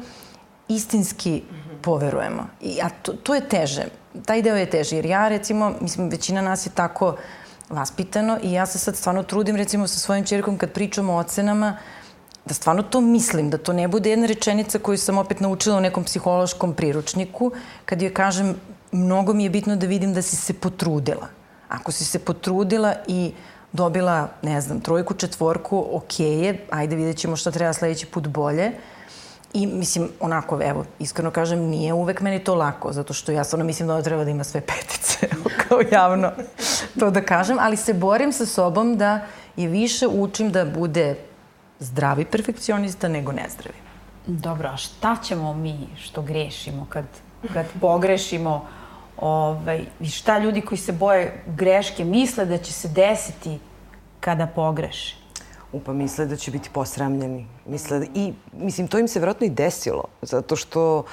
[0.67, 1.81] istinski mm -hmm.
[1.81, 2.47] poverujemo.
[2.61, 3.83] I, a to, to je teže.
[4.25, 7.15] Taj deo je teži, jer ja recimo, mislim, većina nas je tako
[7.69, 11.77] vaspitano i ja se sad stvarno trudim recimo sa svojim čerkom kad pričamo o ocenama,
[12.45, 15.81] da stvarno to mislim, da to ne bude jedna rečenica koju sam opet naučila u
[15.81, 17.51] nekom psihološkom priručniku,
[17.85, 18.55] kad joj kažem
[18.91, 21.27] mnogo mi je bitno da vidim da si se potrudila.
[21.69, 23.33] Ako si se potrudila i
[23.73, 28.71] dobila, ne znam, trojku, četvorku, ok je, ajde vidjet ćemo šta treba sledeći put bolje.
[29.53, 33.65] I mislim, onako, evo, iskreno kažem, nije uvek meni to lako, zato što ja stvarno
[33.65, 35.27] mislim da ona treba da ima sve petice,
[35.67, 36.31] kao javno
[36.99, 39.21] to da kažem, ali se borim sa sobom da
[39.55, 41.15] je više učim da bude
[41.79, 43.77] zdravi perfekcionista nego nezdravi.
[44.27, 47.05] Dobro, a šta ćemo mi što grešimo kad,
[47.53, 48.65] kad pogrešimo?
[49.17, 53.59] Ovaj, I šta ljudi koji se boje greške misle da će se desiti
[54.19, 55.15] kada pogreše?
[55.71, 57.47] Upa misle da će biti posramljeni.
[57.65, 61.03] Misle da, I, mislim, to im se vjerojatno i desilo, zato što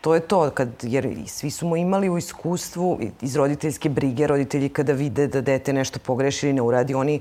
[0.00, 4.92] to je to, kad, jer svi smo imali u iskustvu iz roditeljske brige, roditelji kada
[4.92, 7.20] vide da dete nešto pogreši ili ne uradi, oni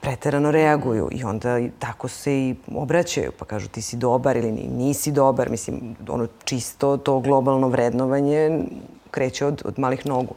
[0.00, 5.12] preterano reaguju i onda tako se i obraćaju, pa kažu ti si dobar ili nisi
[5.12, 5.50] dobar.
[5.50, 8.64] Mislim, ono čisto to globalno vrednovanje
[9.10, 10.34] kreće od, od malih nogu.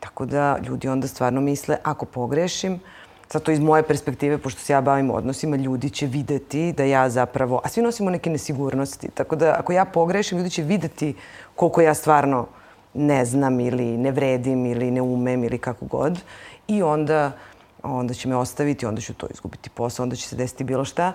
[0.00, 2.80] Tako da ljudi onda stvarno misle, ako pogrešim,
[3.28, 7.10] sad to iz moje perspektive, pošto se ja bavim odnosima, ljudi će videti da ja
[7.10, 11.14] zapravo, a svi nosimo neke nesigurnosti, tako da ako ja pogrešim, ljudi će videti
[11.56, 12.46] koliko ja stvarno
[12.94, 16.20] ne znam ili ne vredim ili ne umem ili kako god.
[16.68, 17.32] I onda,
[17.82, 21.12] onda će me ostaviti, onda ću to izgubiti posao, onda će se desiti bilo šta.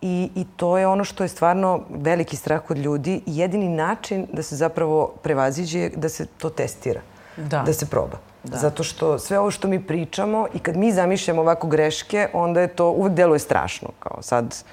[0.00, 4.26] I, I to je ono što je stvarno veliki strah kod ljudi i jedini način
[4.32, 7.00] da se zapravo prevaziđe je da se to testira,
[7.36, 8.27] da, da se proba.
[8.44, 8.56] Da.
[8.56, 12.68] Zato što sve ovo što mi pričamo i kad mi zamišljamo ovako greške, onda je
[12.68, 13.88] to uvek deluje strašno.
[13.98, 14.64] Kao sad,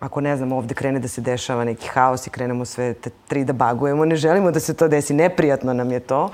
[0.00, 3.44] ako ne znam, ovde krene da se dešava neki haos i krenemo sve te tri
[3.44, 6.30] da bagujemo, ne želimo da se to desi, neprijatno nam je to.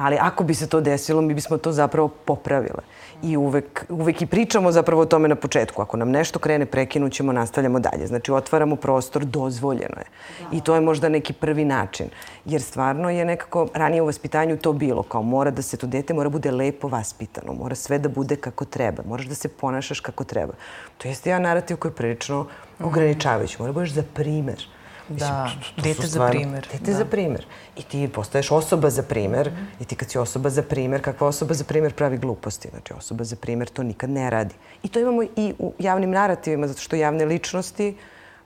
[0.00, 2.82] Ali ako bi se to desilo, mi bismo to zapravo popravile
[3.22, 5.82] i uvek, uvek i pričamo zapravo o tome na početku.
[5.82, 8.06] Ako nam nešto krene, prekinućemo, nastavljamo dalje.
[8.06, 10.06] Znači, otvaramo prostor, dozvoljeno je.
[10.52, 12.08] I to je možda neki prvi način.
[12.44, 15.02] Jer stvarno je nekako ranije u vaspitanju to bilo.
[15.02, 18.64] Kao mora da se to dete mora bude lepo vaspitano, mora sve da bude kako
[18.64, 20.52] treba, moraš da se ponašaš kako treba.
[20.98, 22.46] To jeste jedan narativ koji je prilično
[22.80, 23.56] ograničavajući.
[23.58, 24.79] Mora da budeš za primer.
[25.10, 26.68] Da, dete za primer.
[26.72, 26.96] Dete da.
[26.96, 27.46] za primer.
[27.76, 29.50] I ti postaješ osoba za primer.
[29.50, 32.68] Mm I ti kad si osoba za primer, kakva osoba za primer pravi gluposti.
[32.68, 34.54] Znači, osoba za primer to nikad ne radi.
[34.82, 37.96] I to imamo i u javnim narativima, zato što javne ličnosti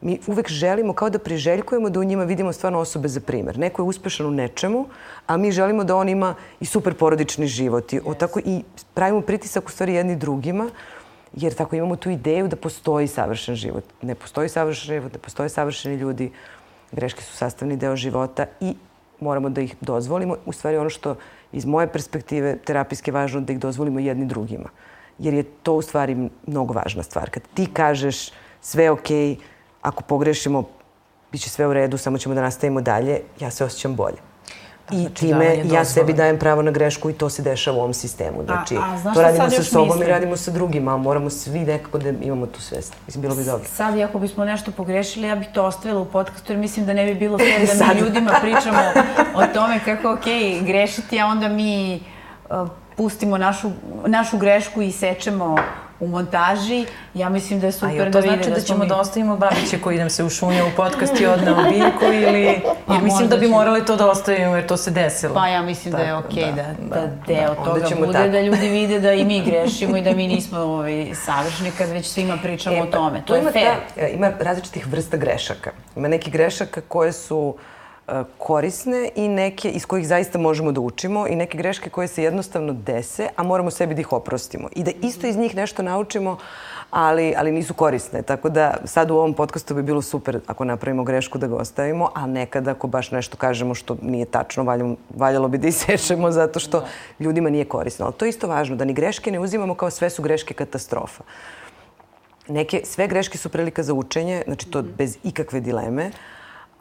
[0.01, 3.59] mi uvek želimo kao da priželjkujemo da u njima vidimo stvarno osobe za primer.
[3.59, 4.87] Neko je uspešan u nečemu,
[5.27, 7.93] a mi želimo da on ima i super porodični život.
[7.93, 8.19] I, yes.
[8.19, 8.63] tako, I
[8.95, 10.71] pravimo pritisak u stvari jedni drugima
[11.37, 13.85] jer tako imamo tu ideju da postoji savršen život.
[14.03, 16.31] Ne postoji savršen život, ne postoje savršeni ljudi,
[16.93, 18.75] greške su sastavni deo života i
[19.21, 20.37] moramo da ih dozvolimo.
[20.47, 21.17] U stvari ono što
[21.53, 24.69] iz moje perspektive terapijske je važno da ih dozvolimo jedni drugima.
[25.19, 27.31] Jer je to u stvari mnogo važna stvar.
[27.31, 29.37] Kad ti kažeš sve je okej, okay,
[29.83, 30.65] ako pogrešimo,
[31.33, 34.34] bit će sve u redu, samo ćemo da nastavimo dalje, ja se osjećam bolje.
[34.91, 37.95] I znači, time ja sebi dajem pravo na grešku i to se dešava u ovom
[37.95, 38.45] sistemu.
[38.45, 40.09] Znači, a, a to radimo sa sobom mislim?
[40.09, 42.95] i radimo sa drugima, ali moramo svi nekako da imamo tu svest.
[43.07, 43.69] Mislim, bilo bi dobro.
[43.69, 47.07] Sad, ako bismo nešto pogrešili, ja bih to ostavila u podcastu, jer mislim da ne
[47.07, 48.79] bi bilo sve da mi ljudima pričamo
[49.35, 50.25] o tome kako, ok,
[50.67, 52.01] grešiti, a onda mi
[52.51, 53.71] uh, pustimo našu,
[54.07, 55.57] našu grešku i sečemo
[56.05, 56.87] u montaži.
[57.15, 58.89] Ja mislim da je super da vide da vide znači da, da ćemo mi...
[58.89, 62.61] da ostavimo Babiće koji nam se ušunja u podcast i odne u biljku ili...
[62.87, 65.35] Pa, jer mislim da bi morali to da ostavimo jer to se desilo.
[65.35, 68.13] Pa ja mislim Tako, da je okej okay da, da, da, deo da, toga bude
[68.13, 68.29] tako.
[68.29, 72.07] da ljudi vide da i mi grešimo i da mi nismo ovaj, savršeni kad već
[72.07, 73.21] svima pričamo e, o tome.
[73.21, 73.75] To, to je fair.
[73.95, 75.71] Ta, e, ima različitih vrsta grešaka.
[75.97, 77.74] Ima neki grešaka koje su uh,
[78.39, 82.73] korisne i neke iz kojih zaista možemo da učimo i neke greške koje se jednostavno
[82.73, 84.69] dese, a moramo sebi da ih oprostimo.
[84.77, 86.39] I da isto iz njih nešto naučimo,
[86.91, 88.23] ali, ali nisu korisne.
[88.23, 92.11] Tako da sad u ovom podcastu bi bilo super ako napravimo grešku da ga ostavimo,
[92.15, 96.61] a nekada ako baš nešto kažemo što nije tačno, valjamo, valjalo bi da isečemo zato
[96.61, 96.87] što da.
[97.21, 98.05] ljudima nije korisno.
[98.05, 101.25] Ali to je isto važno, da ni greške ne uzimamo kao sve su greške katastrofa.
[102.49, 106.11] Neke, sve greške su prilika za učenje, znači to bez ikakve dileme,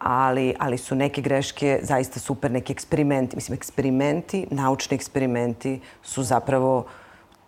[0.04, 3.36] ali, ali su neke greške zaista super, neki eksperimenti.
[3.36, 6.86] Mislim, eksperimenti, naučni eksperimenti su zapravo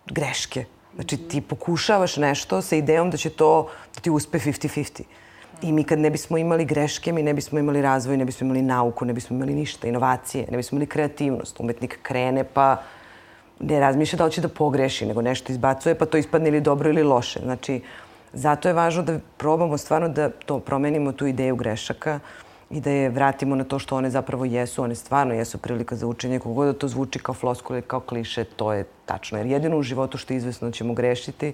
[0.06, 0.64] greške.
[0.94, 5.02] Znači, ti pokušavaš nešto sa idejom da će to da ti uspe 50-50.
[5.62, 8.62] I mi kad ne bismo imali greške, mi ne bismo imali razvoj, ne bismo imali
[8.62, 11.60] nauku, ne bismo imali ništa, inovacije, ne bismo imali kreativnost.
[11.60, 12.82] Umetnik krene pa
[13.60, 16.90] ne razmišlja da li će da pogreši, nego nešto izbacuje pa to ispadne ili dobro
[16.90, 17.40] ili loše.
[17.40, 17.80] Znači,
[18.32, 22.20] zato je važno da probamo stvarno da to promenimo, tu ideju grešaka
[22.70, 24.82] i da je vratimo na to što one zapravo jesu.
[24.82, 26.38] One stvarno jesu prilika za učenje.
[26.38, 29.38] Kogod da to zvuči kao floskule, kao kliše, to je tačno.
[29.38, 31.52] Jer jedino u životu što je izvesno ćemo grešiti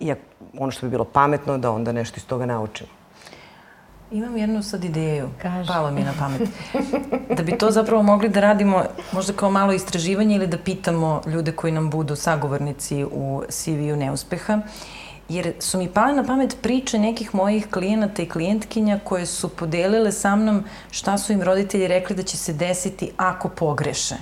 [0.00, 0.12] i
[0.58, 2.90] ono što bi bilo pametno da onda nešto iz toga naučimo.
[4.10, 5.28] Imam jednu sad ideju.
[5.42, 5.68] Kaži.
[5.68, 6.48] Palo mi je na pamet.
[7.36, 11.52] Da bi to zapravo mogli da radimo možda kao malo istraživanje ili da pitamo ljude
[11.52, 14.54] koji nam budu sagovornici u CV-u neuspeha.
[14.54, 14.62] Uh,
[15.28, 20.12] jer su mi pale na pamet priče nekih mojih klijenata i klijentkinja koje su podelile
[20.12, 24.14] sa mnom šta su im roditelji rekli da će se desiti ako pogreše.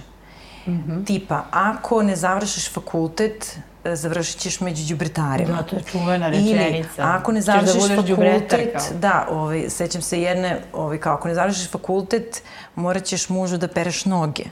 [0.66, 1.06] Mm -hmm.
[1.06, 5.56] Tipa, ako ne završiš fakultet, e, završit ćeš među džubretarima.
[5.56, 7.02] Da, to je čuvena rečenica.
[7.02, 11.28] Ili, ako ne da završiš da fakultet, da, ovaj, sećam se jedne, ovaj, kao, ako
[11.28, 12.42] ne završiš fakultet,
[12.74, 14.44] morat ćeš mužu da pereš noge.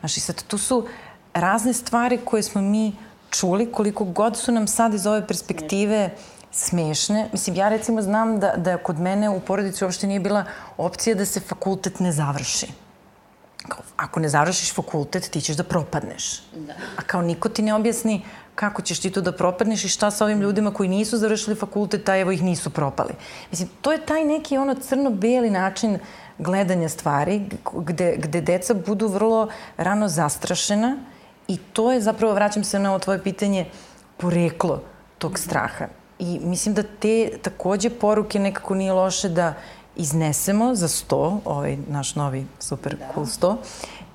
[0.00, 0.86] Znaš, i sad, tu su
[1.34, 2.92] razne stvari koje smo mi
[3.32, 6.10] čuli, koliko god su nam sad iz ove perspektive
[6.52, 7.28] smešne.
[7.32, 10.44] Mislim, ja recimo znam da, da kod mene u porodici uopšte nije bila
[10.76, 12.66] opcija da se fakultet ne završi.
[13.68, 16.42] Kao, ako ne završiš fakultet, ti ćeš da propadneš.
[16.56, 16.72] Da.
[16.96, 18.22] A kao niko ti ne objasni
[18.54, 22.08] kako ćeš ti to da propadneš i šta sa ovim ljudima koji nisu završili fakultet,
[22.08, 23.14] a evo ih nisu propali.
[23.50, 25.98] Mislim, to je taj neki ono crno-beli način
[26.38, 30.96] gledanja stvari gde, gde deca budu vrlo rano zastrašena
[31.48, 33.66] I to je zapravo, vraćam se na ovo tvoje pitanje,
[34.16, 34.82] poreklo
[35.18, 35.86] tog straha.
[36.18, 39.54] I mislim da te takođe poruke nekako nije loše da
[39.96, 43.04] iznesemo za sto, ovaj naš novi super da.
[43.14, 43.56] cool sto,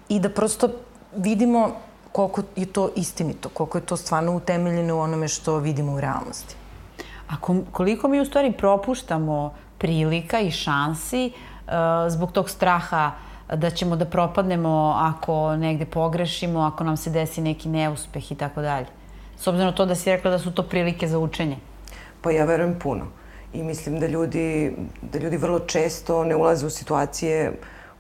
[0.09, 0.69] i da prosto
[1.15, 1.71] vidimo
[2.11, 6.55] koliko je to istinito, koliko je to stvarno utemeljeno u onome što vidimo u realnosti.
[7.29, 7.35] A
[7.71, 11.73] koliko mi u stvari propuštamo prilika i šansi uh,
[12.09, 17.41] zbog tog straha uh, da ćemo da propadnemo ako negde pogrešimo, ako nam se desi
[17.41, 18.87] neki neuspeh i tako dalje.
[19.37, 21.57] S obzirom to da si rekla da su to prilike za učenje.
[22.21, 23.05] Pa ja verujem puno.
[23.53, 27.53] I mislim da ljudi, da ljudi vrlo često ne ulaze u situacije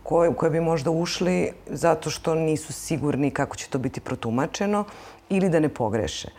[0.03, 4.83] koje, koje bi možda ušli zato što nisu sigurni kako će to biti protumačeno
[5.29, 6.29] ili da ne pogreše.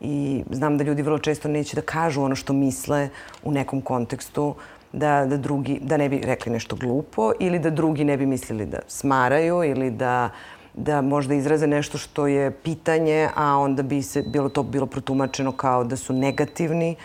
[0.00, 3.08] I znam da ljudi vrlo često neće da kažu ono što misle
[3.42, 4.54] u nekom kontekstu,
[4.92, 8.66] da, da, drugi, da ne bi rekli nešto glupo ili da drugi ne bi mislili
[8.66, 10.30] da smaraju ili da,
[10.74, 15.52] da možda izraze nešto što je pitanje, a onda bi se bilo to bilo protumačeno
[15.52, 16.96] kao da su negativni,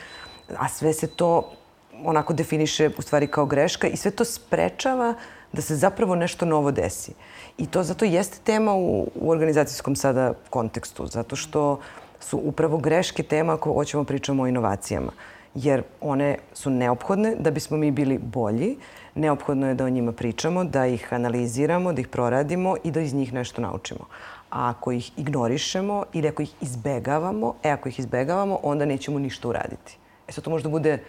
[0.58, 1.52] a sve se to
[2.04, 5.14] onako definiše u stvari kao greška i sve to sprečava
[5.54, 7.14] da se zapravo nešto novo desi.
[7.58, 11.80] I to zato jeste tema u, u organizacijskom sada kontekstu, zato što
[12.20, 15.12] su upravo greške tema ako hoćemo pričamo o inovacijama
[15.56, 18.78] jer one su neophodne da bismo mi bili bolji.
[19.16, 23.14] Neophodno je da o njima pričamo, da ih analiziramo, da ih proradimo i da iz
[23.14, 24.06] njih nešto naučimo.
[24.50, 29.48] A ako ih ignorišemo ili ako ih izbegavamo, e ako ih izbegavamo, onda nećemo ništa
[29.48, 29.98] uraditi.
[30.28, 31.00] E sad to možda bude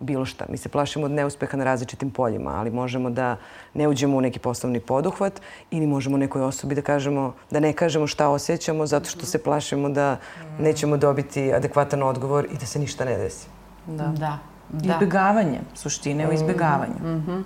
[0.00, 0.46] bilo šta.
[0.48, 3.36] Mi se plašimo od neuspeha na različitim poljima, ali možemo da
[3.74, 8.06] ne uđemo u neki poslovni poduhvat ili možemo nekoj osobi da kažemo, da ne kažemo
[8.06, 10.16] šta osjećamo zato što se plašimo da
[10.58, 13.61] nećemo dobiti adekvatan odgovor i da se ništa ne desi.
[13.86, 14.06] Da.
[14.06, 14.38] da.
[14.68, 14.92] da.
[14.92, 16.94] Izbjegavanje, suštine u izbjegavanju.
[17.02, 17.42] Mm -hmm.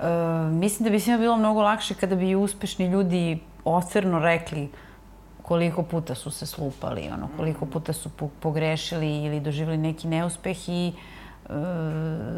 [0.00, 4.70] e, mislim da bi svima bilo mnogo lakše kada bi uspešni ljudi otvorno rekli
[5.42, 8.10] koliko puta su se slupali, ono, koliko puta su
[8.40, 11.52] pogrešili ili doživjeli neki neuspeh i e,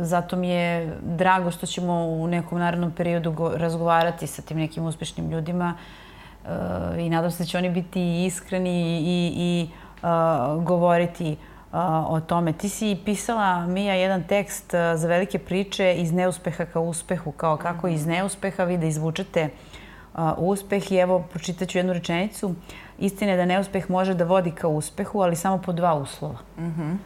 [0.00, 4.84] zato mi je drago što ćemo u nekom narodnom periodu go, razgovarati sa tim nekim
[4.84, 6.48] uspešnim ljudima e,
[7.00, 9.68] i nadam se da će oni biti iskreni i, i
[10.02, 10.06] e,
[10.62, 11.36] govoriti
[12.08, 12.52] o tome.
[12.52, 17.88] Ti si pisala, Mija, jedan tekst za velike priče iz neuspeha ka uspehu, kao kako
[17.88, 19.48] iz neuspeha vi da izvučete
[20.36, 22.54] uspeh i evo pročitaću jednu rečenicu.
[22.98, 26.38] Istina je da neuspeh može da vodi ka uspehu, ali samo po dva uslova.
[26.58, 26.96] Mm -hmm.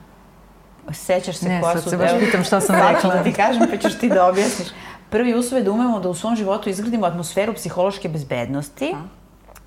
[0.93, 1.77] Sećaš se ne, koja su...
[1.77, 3.15] Ne, sad se baš pitam šta sam rekla.
[3.15, 4.69] da ti kažem, pa ćeš ti da objasniš.
[5.11, 9.20] Prvi uslov je da umemo da u svom životu izgradimo atmosferu psihološke bezbednosti, A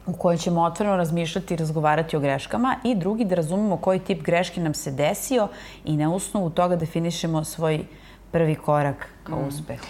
[0.05, 4.21] u kojoj ćemo otvoreno razmišljati i razgovarati o greškama i drugi da razumemo koji tip
[4.21, 5.47] greške nam se desio
[5.85, 7.85] i na osnovu toga definišemo svoj
[8.31, 9.47] prvi korak ka mm.
[9.47, 9.85] uspehu.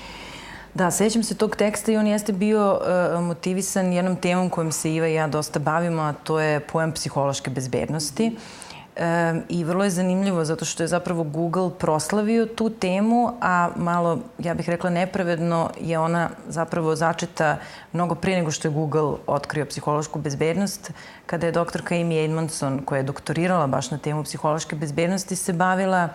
[0.74, 2.80] Da, sećam se tog teksta i on jeste bio
[3.16, 6.92] uh, motivisan jednom temom kojom se Iva i ja dosta bavimo, a to je pojam
[6.92, 8.30] psihološke bezbednosti.
[8.30, 8.63] Mm
[8.96, 14.20] E, I vrlo je zanimljivo zato što je zapravo Google proslavio tu temu, a malo,
[14.40, 17.58] ja bih rekla nepravedno, je ona zapravo začeta
[17.94, 20.92] mnogo prije nego što je Google otkrio psihološku bezbednost.
[21.26, 26.10] Kada je doktorka Amy Edmondson, koja je doktorirala baš na temu psihološke bezbednosti, se bavila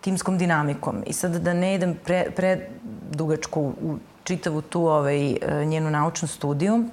[0.00, 1.02] timskom dinamikom.
[1.06, 2.68] I sad da ne idem pre, pre
[3.10, 6.84] dugačko u čitavu tu ovaj, njenu naučnu studiju,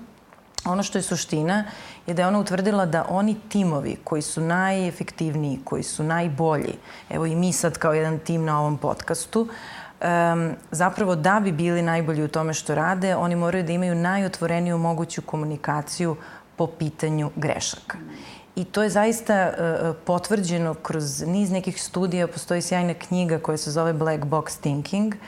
[0.66, 1.64] ono što je suština
[2.08, 6.76] je da je ona utvrdila da oni timovi koji su najefektivniji, koji su najbolji,
[7.10, 11.82] evo i mi sad kao jedan tim na ovom podcastu, um, zapravo da bi bili
[11.82, 16.16] najbolji u tome što rade, oni moraju da imaju najotvoreniju moguću komunikaciju
[16.56, 17.98] po pitanju grešaka.
[18.56, 22.28] I to je zaista uh, potvrđeno kroz niz nekih studija.
[22.28, 25.22] Postoji sjajna knjiga koja se zove Black Box Thinking, uh,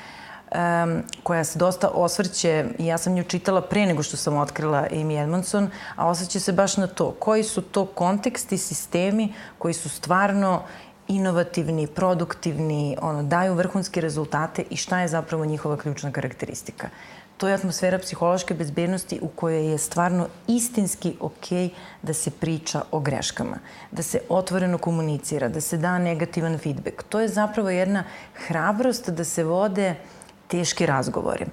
[0.52, 4.88] um, koja se dosta osvrće, i ja sam nju čitala pre nego što sam otkrila
[4.92, 7.12] Amy Edmondson, a osvrće se baš na to.
[7.20, 10.62] Koji su to konteksti, sistemi koji su stvarno
[11.08, 16.90] inovativni, produktivni, ono, daju vrhunske rezultate i šta je zapravo njihova ključna karakteristika.
[17.38, 23.00] To je atmosfera psihološke bezbednosti u kojoj je stvarno istinski ok da se priča o
[23.00, 23.58] greškama,
[23.92, 27.04] da se otvoreno komunicira, da se da negativan feedback.
[27.04, 28.04] To je zapravo jedna
[28.48, 31.46] hrabrost da se vode uh, teški razgovori.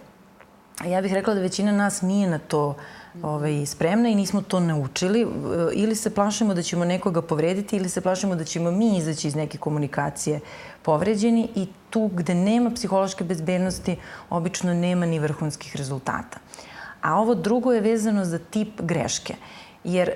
[0.87, 2.75] Ja bih rekla da većina nas nije na to
[3.23, 5.27] ovaj, spremna i nismo to naučili.
[5.75, 9.35] Ili se plašimo da ćemo nekoga povrediti ili se plašimo da ćemo mi izaći iz
[9.35, 10.41] neke komunikacije
[10.83, 13.97] povređeni i tu gde nema psihološke bezbednosti
[14.31, 16.39] obično nema ni vrhunskih rezultata.
[17.03, 19.35] A ovo drugo je vezano za tip greške.
[19.85, 20.11] Jer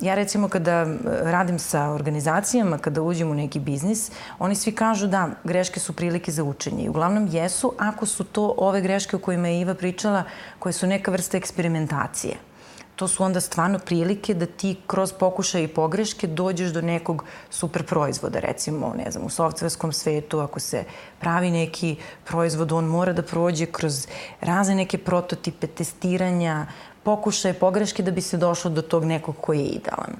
[0.00, 5.28] ja recimo kada radim sa organizacijama, kada uđem u neki biznis, oni svi kažu da
[5.44, 6.84] greške su prilike za učenje.
[6.84, 10.24] I uglavnom jesu ako su to ove greške o kojima je Iva pričala,
[10.58, 12.50] koje su neka vrsta eksperimentacije
[13.00, 17.82] to su onda stvarno prilike da ti kroz pokušaje i pogreške dođeš do nekog super
[17.86, 18.40] proizvoda.
[18.40, 20.84] Recimo, ne znam, u softverskom svetu, ako se
[21.20, 24.06] pravi neki proizvod, on mora da prođe kroz
[24.40, 26.66] razne neke prototipe, testiranja,
[27.02, 30.16] pokušaje, pogreške da bi se došlo do tog nekog koji je idealan.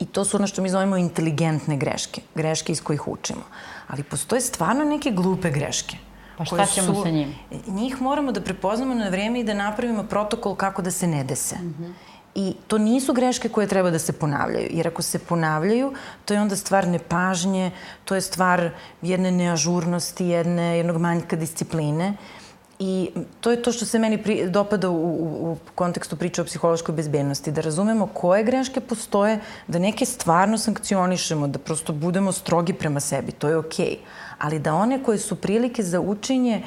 [0.00, 3.42] I to su ono što mi zovemo inteligentne greške, greške iz kojih učimo.
[3.88, 5.96] Ali postoje stvarno neke glupe greške.
[6.38, 7.34] Pa šta ćemo su, sa njim?
[7.66, 11.56] Njih moramo da prepoznamo na vreme i da napravimo protokol kako da se ne dese.
[11.56, 11.92] Mm -hmm.
[12.34, 14.68] I to nisu greške koje treba da se ponavljaju.
[14.70, 15.92] Jer ako se ponavljaju,
[16.24, 17.70] to je onda stvar nepažnje,
[18.04, 18.70] to je stvar
[19.02, 22.08] jedne neažurnosti, jedne, jednog manjka discipline.
[22.08, 22.41] Uh,
[22.78, 23.10] I
[23.40, 26.94] to je to što se meni pri, dopada u, u, u kontekstu priče o psihološkoj
[26.94, 33.00] bezbednosti, da razumemo koje greške postoje, da neke stvarno sankcionišemo, da prosto budemo strogi prema
[33.00, 33.86] sebi, to je okej.
[33.86, 33.96] Okay.
[34.38, 36.62] Ali da one koje su prilike za učenje,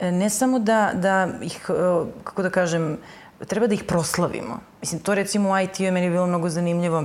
[0.00, 1.72] e, ne samo da, da ih, e,
[2.24, 2.98] kako da kažem,
[3.46, 4.60] treba da ih proslavimo.
[4.80, 7.04] Mislim, to recimo u IT-u je meni bilo mnogo zanimljivo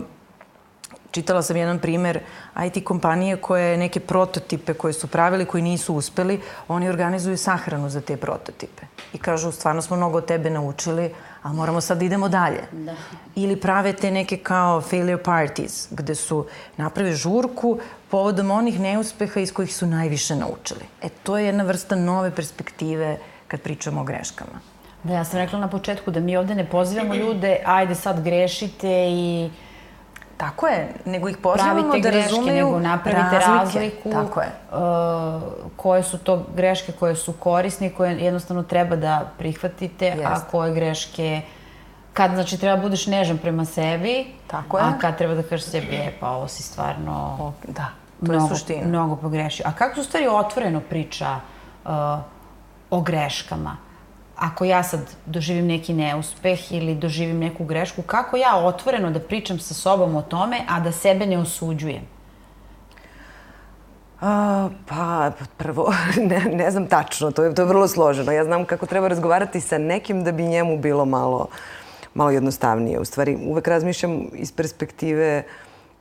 [1.13, 2.19] čitala sam jedan primer
[2.65, 8.01] IT kompanije koje neke prototipe koje su pravili, koji nisu uspeli, oni organizuju sahranu za
[8.01, 8.85] te prototipe.
[9.13, 11.11] I kažu, stvarno smo mnogo od tebe naučili,
[11.43, 12.63] ali moramo sad da idemo dalje.
[12.71, 12.95] Da.
[13.35, 16.45] Ili prave te neke kao failure parties, gde su
[16.77, 20.85] naprave žurku povodom onih neuspeha iz kojih su najviše naučili.
[21.01, 24.59] E, to je jedna vrsta nove perspektive kad pričamo o greškama.
[25.03, 29.07] Da, ja sam rekla na početku da mi ovde ne pozivamo ljude, ajde sad grešite
[29.09, 29.49] i
[30.43, 33.79] Tako je, nego ih pozivamo pravite da greške, razumeju nego napravite razlike.
[33.79, 34.11] razliku.
[34.11, 34.47] Tako je.
[34.71, 35.41] Uh,
[35.75, 40.45] koje su to greške koje su korisne koje jednostavno treba da prihvatite, a Jeste.
[40.51, 41.41] koje greške
[42.13, 44.83] kad znači treba da budeš nežan prema sebi, Tako je.
[44.83, 47.85] a kad treba da kažeš sebi, e pa ovo si stvarno O, Da,
[48.25, 48.87] to je mnogo, suština.
[48.87, 49.65] mnogo pogrešio.
[49.67, 51.35] A kako se u stvari otvoreno priča
[51.85, 51.91] uh,
[52.89, 53.77] o greškama?
[54.43, 59.59] Ako ja sad doživim neki neuspeh ili doživim neku grešku, kako ja otvoreno da pričam
[59.59, 62.01] sa sobom o tome, a da sebe ne osuđujem?
[64.21, 65.93] A, pa, prvo,
[66.29, 68.31] ne, ne znam tačno, to je, to je vrlo složeno.
[68.31, 71.47] Ja znam kako treba razgovarati sa nekim da bi njemu bilo malo,
[72.13, 72.99] malo jednostavnije.
[72.99, 75.43] U stvari, uvek razmišljam iz perspektive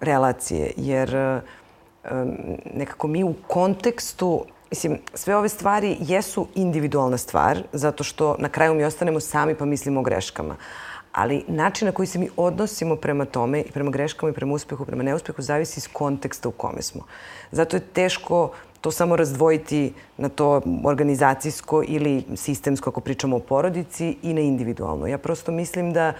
[0.01, 1.41] relacije, jer
[2.75, 8.75] nekako mi u kontekstu Mislim, sve ove stvari jesu individualna stvar, zato što na kraju
[8.75, 10.57] mi ostanemo sami pa mislimo o greškama.
[11.13, 14.85] Ali način na koji se mi odnosimo prema tome i prema greškama i prema uspehu,
[14.85, 17.03] prema neuspehu, zavisi iz konteksta u kome smo.
[17.51, 18.51] Zato je teško
[18.81, 25.07] to samo razdvojiti na to organizacijsko ili sistemsko, ako pričamo o porodici, i na individualno.
[25.07, 26.13] Ja prosto mislim da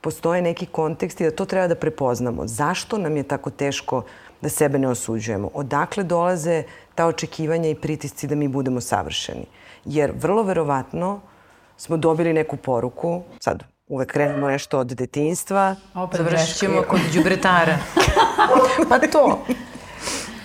[0.00, 2.46] postoje neki kontekst i da to treba da prepoznamo.
[2.46, 4.02] Zašto nam je tako teško
[4.44, 5.50] da sebe ne osuđujemo?
[5.54, 6.62] Odakle dolaze
[6.94, 9.46] ta očekivanja i pritisci da mi budemo savršeni?
[9.84, 11.20] Jer vrlo verovatno
[11.76, 17.78] smo dobili neku poruku, sad uvek krenemo nešto od detinjstva, Opet Završit ćemo kod đubretara.
[18.88, 19.44] pa to.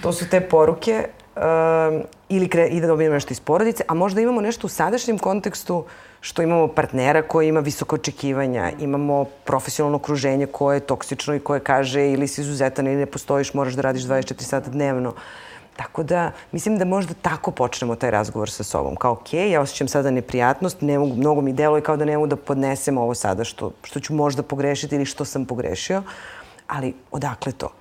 [0.01, 4.21] To su te poruke um, ili kre, i da dobijemo nešto iz porodice, a možda
[4.21, 5.85] imamo nešto u sadašnjem kontekstu
[6.21, 11.59] što imamo partnera koji ima visoko očekivanja, imamo profesionalno okruženje koje je toksično i koje
[11.59, 15.13] kaže ili si izuzetan ili ne postojiš, moraš da radiš 24 sata dnevno.
[15.75, 18.95] Tako da, mislim da možda tako počnemo taj razgovor sa sobom.
[18.95, 22.27] Kao, ok, ja osjećam sada neprijatnost, ne mogu, mnogo mi deluje kao da ne mogu
[22.27, 26.03] da podnesem ovo sada što, što ću možda pogrešiti ili što sam pogrešio,
[26.67, 27.78] ali odakle to?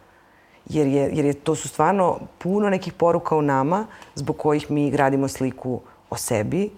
[0.69, 4.91] Jer, je, jer je, to su stvarno puno nekih poruka o nama zbog kojih mi
[4.91, 6.71] gradimo sliku o sebi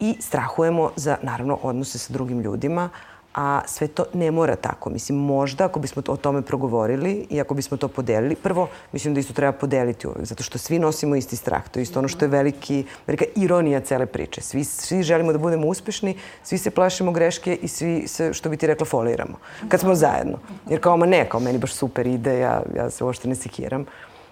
[0.00, 2.88] i strahujemo za, naravno, odnose sa drugim ljudima,
[3.34, 4.90] a sve to ne mora tako.
[4.90, 9.20] Mislim, možda ako bismo o tome progovorili i ako bismo to podelili, prvo, mislim da
[9.20, 11.68] isto treba podeliti uvek, zato što svi nosimo isti strah.
[11.68, 14.40] To je isto ono što je veliki, velika ironija cele priče.
[14.40, 18.56] Svi, svi želimo da budemo uspešni, svi se plašimo greške i svi se, što bi
[18.56, 19.38] ti rekla, foliramo.
[19.68, 20.38] Kad smo zajedno.
[20.70, 23.86] Jer kao, ma ne, kao meni baš super ide, ja, ja se uopšte ne sekiram.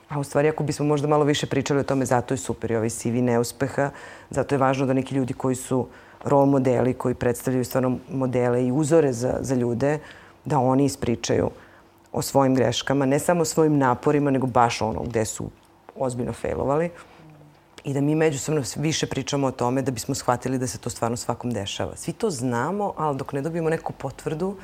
[0.09, 2.77] A u stvari, ako bismo možda malo više pričali o tome, zato je super i
[2.77, 3.91] ovaj CV neuspeha,
[4.31, 5.87] zato je važno da neki ljudi koji su
[6.25, 9.99] role modeli, koji predstavljaju stvarno modele i uzore za, za ljude,
[10.45, 11.51] da oni ispričaju
[12.13, 15.51] o svojim greškama, ne samo svojim naporima, nego baš ono gde su
[15.97, 16.91] ozbiljno failovali
[17.85, 21.17] i da mi međusobno više pričamo o tome da bismo shvatili da se to stvarno
[21.17, 21.97] svakom dešava.
[21.97, 24.57] Svi to znamo, ali dok ne dobijemo neku potvrdu,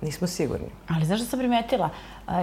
[0.00, 0.66] nismo sigurni.
[0.88, 1.90] Ali znaš da sam primetila?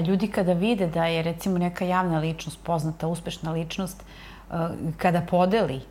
[0.08, 4.04] Ljudi kada vide da je recimo neka javna ličnost, poznata, uspešna ličnost,
[4.98, 5.82] kada podeli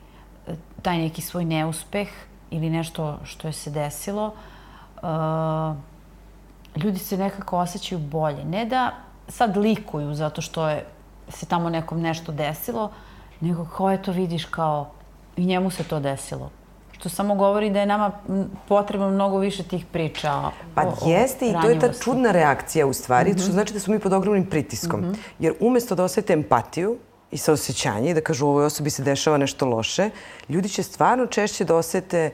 [0.82, 2.08] taj neki svoj neuspeh
[2.50, 4.32] ili nešto što je se desilo,
[5.02, 5.74] a,
[6.76, 8.44] ljudi se nekako osjećaju bolje.
[8.44, 8.90] Ne da
[9.28, 10.86] sad likuju zato što je
[11.28, 12.90] se tamo nekom nešto desilo,
[13.40, 14.90] nego kao eto vidiš kao
[15.36, 16.50] i njemu se to desilo.
[16.92, 18.10] Što samo govori da je nama
[18.68, 22.86] potrebno mnogo više tih priča o, Pa o jeste i to je ta čudna reakcija
[22.86, 23.38] u stvari, Mhm.
[23.40, 25.14] što znači da smo mi pod ogromnim pritiskom.
[25.38, 26.96] Jer umesto da osete empatiju
[27.30, 30.10] i saosećanje i da kažu ovoj osobi se dešava nešto loše,
[30.48, 32.30] ljudi će stvarno češće da osete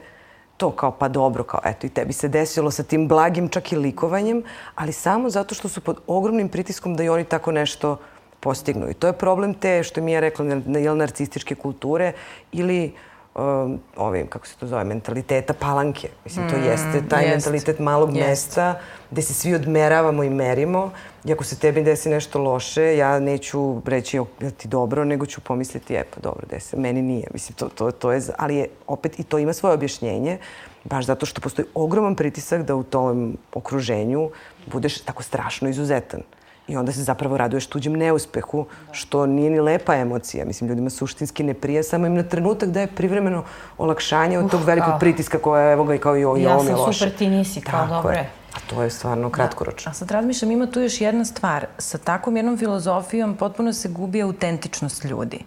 [0.57, 3.75] to kao pa dobro, kao eto i tebi se desilo sa tim blagim čak i
[3.75, 4.43] likovanjem,
[4.75, 7.97] ali samo zato što su pod ogromnim pritiskom da i oni tako nešto
[8.39, 8.89] postignu.
[8.89, 10.45] I to je problem te, što mi je rekla,
[10.79, 12.13] jel, narcističke kulture
[12.51, 12.93] ili
[13.35, 16.09] um, ovim, kako se to zove, mentaliteta palanke.
[16.25, 17.31] Mislim, to jeste taj jest.
[17.33, 18.27] mentalitet malog Jest.
[18.29, 18.79] mesta
[19.11, 20.91] gde se svi odmeravamo i merimo.
[21.25, 25.25] I ako se tebi desi nešto loše, ja neću reći "O, da ti dobro, nego
[25.25, 27.27] ću pomisliti, e pa dobro, desi, meni nije.
[27.33, 30.37] Mislim, to, to, to je, ali je opet i to ima svoje objašnjenje,
[30.83, 34.29] baš zato što postoji ogroman pritisak da u tom okruženju
[34.71, 36.21] budeš tako strašno izuzetan.
[36.67, 40.45] I onda se zapravo raduješ tuđem neuspehu, što nije ni lepa emocija.
[40.45, 43.43] Mislim, ljudima suštinski ne prije, samo im na trenutak daje privremeno
[43.77, 44.99] olakšanje od tog velikog kao.
[44.99, 46.99] pritiska koja je, evo ga, i kao i ovo, Ja ovo mi je sam loše.
[46.99, 48.29] super, ti nisi, kao Tako dobro je.
[48.53, 49.89] A to je stvarno kratkoročno.
[49.89, 51.65] A sad razmišljam, ima tu još jedna stvar.
[51.77, 55.39] Sa takvom jednom filozofijom potpuno se gubi autentičnost ljudi.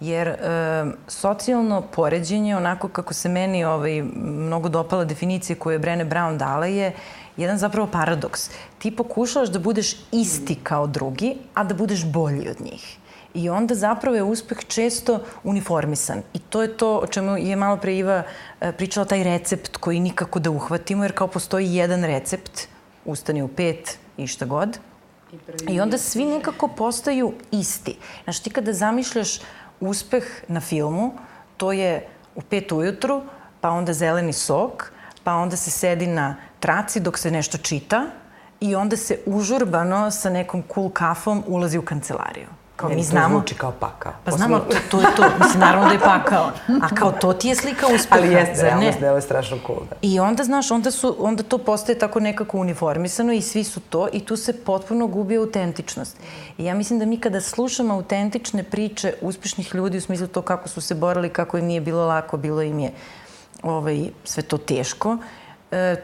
[0.00, 0.36] Jer e,
[1.08, 6.66] socijalno poređenje, onako kako se meni ovaj, mnogo dopala definicija koju je Brené Brown dala,
[6.66, 6.92] je
[7.36, 8.50] jedan zapravo paradoks.
[8.78, 12.98] Ti pokušavaš da budeš isti kao drugi, a da budeš bolji od njih.
[13.34, 16.22] I onda zapravo je uspeh često uniformisan.
[16.34, 18.22] I to je to o čemu je malo pre Iva
[18.60, 22.68] e, pričala, taj recept koji nikako da uhvatimo, jer kao postoji jedan recept,
[23.04, 24.78] ustani u pet i šta god.
[25.68, 27.96] I, I onda svi nekako postaju isti.
[28.24, 29.40] Znaš, ti kada zamišljaš
[29.80, 31.12] uspeh na filmu,
[31.56, 33.22] to je u pet ujutru,
[33.60, 34.92] pa onda zeleni sok,
[35.24, 38.06] pa onda se sedi na traci dok se nešto čita
[38.60, 42.46] i onda se užurbano sa nekom cool kafom ulazi u kancelariju.
[42.76, 43.28] Kao mi znamo...
[43.28, 44.12] To zvuči kao pakao.
[44.24, 45.24] Pa znamo, to, to je to.
[45.38, 46.50] Mislim, naravno da je pakao.
[46.82, 48.16] A kao to ti je slika uspeha.
[48.16, 49.78] Ali jeste, realnost delo je strašno cool.
[49.90, 49.96] Da.
[50.02, 54.08] I onda, znaš, onda, su, onda to postaje tako nekako uniformisano i svi su to
[54.12, 56.16] i tu se potpuno gubi autentičnost.
[56.58, 60.68] I ja mislim da mi kada slušamo autentične priče uspešnih ljudi u smislu to kako
[60.68, 62.92] su se borali, kako im nije bilo lako, bilo im je
[63.62, 65.16] ovaj, sve to teško, e,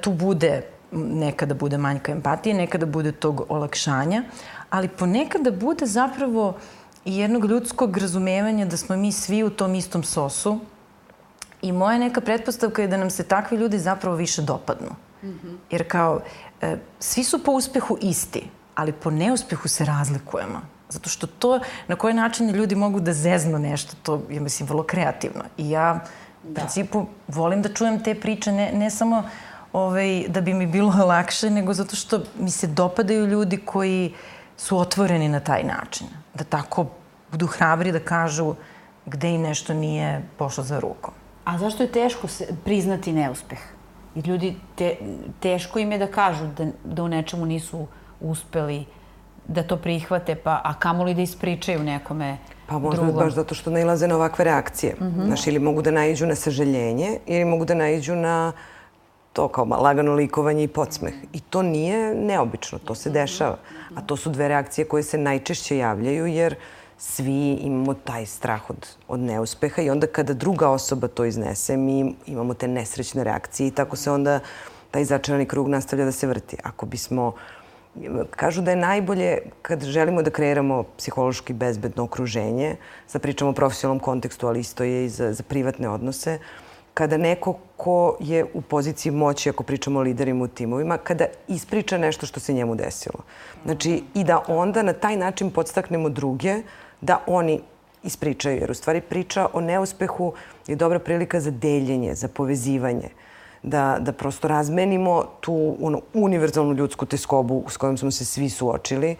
[0.00, 0.62] tu bude
[0.92, 4.22] nekada bude manjka empatije, nekada bude tog olakšanja,
[4.70, 6.56] ali ponekada bude zapravo
[7.04, 10.60] i jednog ljudskog razumevanja da smo mi svi u tom istom sosu
[11.62, 14.90] i moja neka pretpostavka je da nam se takvi ljudi zapravo više dopadnu.
[15.22, 15.56] Mm -hmm.
[15.70, 16.20] Jer kao,
[16.60, 20.60] e, svi su po uspehu isti, ali po neuspehu se razlikujemo.
[20.88, 24.82] Zato što to, na koji način ljudi mogu da zeznu nešto, to je, mislim, vrlo
[24.82, 25.44] kreativno.
[25.56, 26.00] I ja,
[26.44, 26.54] u da.
[26.54, 29.22] principu, volim da čujem te priče, ne, ne samo
[29.72, 34.14] ovaj, da bi mi bilo lakše, nego zato što mi se dopadaju ljudi koji
[34.56, 36.06] su otvoreni na taj način.
[36.34, 36.86] Da tako
[37.30, 38.54] budu hrabri da kažu
[39.06, 41.14] gde im nešto nije pošlo za rukom.
[41.44, 43.58] A zašto je teško se priznati neuspeh?
[44.14, 44.96] Jer ljudi, te,
[45.40, 47.86] teško im je da kažu da, da u nečemu nisu
[48.20, 48.84] uspeli,
[49.48, 53.24] da to prihvate, pa, a kamoli da ispričaju nekome Pa možda drugom.
[53.24, 54.94] baš zato što nailaze na ovakve reakcije.
[55.00, 55.26] Mm -hmm.
[55.26, 58.52] Znaš, ili mogu da naiđu na sažaljenje, ili mogu da naiđu na
[59.32, 61.14] to kao lagano likovanje i podsmeh.
[61.32, 63.56] I to nije neobično, to se dešava.
[63.94, 66.54] A to su dve reakcije koje se najčešće javljaju jer
[66.98, 72.14] svi imamo taj strah od, od neuspeha i onda kada druga osoba to iznese, mi
[72.26, 74.40] imamo te nesrećne reakcije i tako se onda
[74.90, 76.56] taj začarani krug nastavlja da se vrti.
[76.62, 77.32] Ako bismo
[78.30, 82.76] Kažu da je najbolje kad želimo da kreiramo psihološki bezbedno okruženje,
[83.06, 86.69] sad pričamo o profesionalnom kontekstu, ali isto je i za, za privatne odnose, uh,
[87.00, 91.98] kada neko ko je u poziciji moći, ako pričamo o liderima u timovima, kada ispriča
[91.98, 93.22] nešto što se njemu desilo.
[93.64, 96.58] Znači, i da onda na taj način podstaknemo druge
[97.00, 97.60] da oni
[98.02, 98.60] ispričaju.
[98.60, 100.32] Jer u stvari priča o neuspehu
[100.66, 103.08] je dobra prilika za deljenje, za povezivanje.
[103.62, 109.16] Da, da prosto razmenimo tu ono, univerzalnu ljudsku teskobu s kojom smo se svi suočili,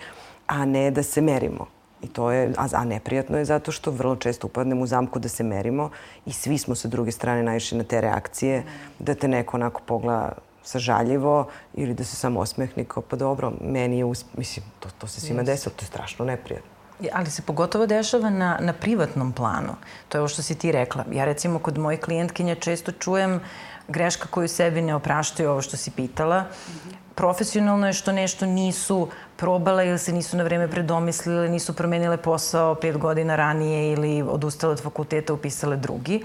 [0.47, 1.80] a ne da se merimo.
[2.03, 5.29] I to je, a, a neprijatno je zato što vrlo često upadnemo u zamku da
[5.29, 5.91] se merimo
[6.27, 8.63] i svi smo sa druge strane naišli na te reakcije,
[8.99, 10.33] da te neko onako pogleda
[10.63, 14.27] sažaljivo ili da se samo osmehni kao pa dobro, meni je, usp...
[14.37, 16.71] mislim, to, to se svima desilo, to je strašno neprijatno.
[17.13, 19.75] Ali se pogotovo dešava na, na privatnom planu.
[20.09, 21.05] To je ovo što si ti rekla.
[21.13, 23.41] Ja recimo kod mojih klijentkinja često čujem
[23.89, 26.41] greška koju sebi ne opraštaju, ovo što si pitala.
[26.43, 27.10] Mm -hmm.
[27.21, 32.75] Profesionalno je što nešto nisu probale ili se nisu na vreme predomislile, nisu promenile posao
[32.75, 36.23] pet godina ranije ili odustale od fakulteta, upisale drugi.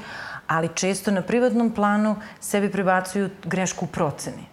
[0.47, 4.47] Ali često na privatnom planu sebi prebacuju grešku u proceni.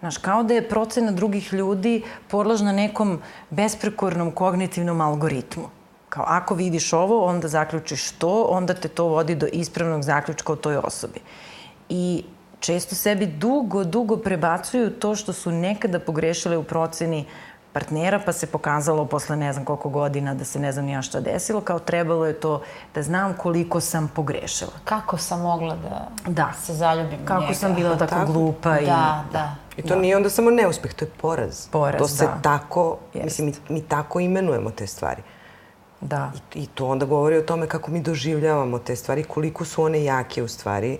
[0.00, 3.20] Znaš, kao da je procena drugih ljudi podložna nekom
[3.50, 5.68] besprekornom kognitivnom algoritmu.
[6.08, 10.56] Kao ako vidiš ovo, onda zaključiš to, onda te to vodi do ispravnog zaključka o
[10.56, 11.20] toj osobi.
[11.88, 12.24] I
[12.64, 17.24] često sebi dugo, dugo prebacuju to što su nekada pogrešile u proceni
[17.72, 21.20] partnera, pa se pokazalo posle ne znam koliko godina da se ne znam ja šta
[21.20, 22.62] desilo, kao trebalo je to
[22.94, 24.72] da znam koliko sam pogrešila.
[24.84, 26.52] Kako sam mogla da, da.
[26.62, 27.54] se zaljubim Kako njega.
[27.54, 28.70] sam bila tako, tako glupa.
[28.70, 29.24] Da, i, da.
[29.32, 29.54] da.
[29.76, 30.00] I to da.
[30.00, 31.68] nije onda samo neuspeh, to je poraz.
[31.68, 32.38] Poraz, to se da.
[32.42, 33.24] tako, Jest.
[33.24, 35.22] mislim, mi, mi tako imenujemo te stvari.
[36.00, 36.32] Da.
[36.54, 40.04] I, I to onda govori o tome kako mi doživljavamo te stvari, koliko su one
[40.04, 40.98] jake u stvari.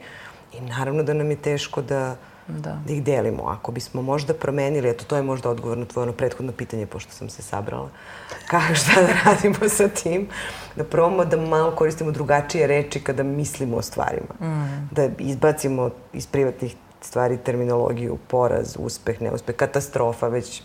[0.58, 2.16] I naravno da nam je teško da,
[2.48, 2.80] da.
[2.86, 3.42] da ih delimo.
[3.42, 7.12] Ako bismo možda promenili, eto to je možda odgovor na tvoje ono prethodno pitanje, pošto
[7.12, 7.88] sam se sabrala,
[8.50, 10.28] kako šta da radimo sa tim,
[10.76, 14.34] da probamo da malo koristimo drugačije reči kada mislimo o stvarima.
[14.40, 14.88] Mm.
[14.90, 20.62] Da izbacimo iz privatnih stvari terminologiju, poraz, uspeh, neuspeh, katastrofa, već...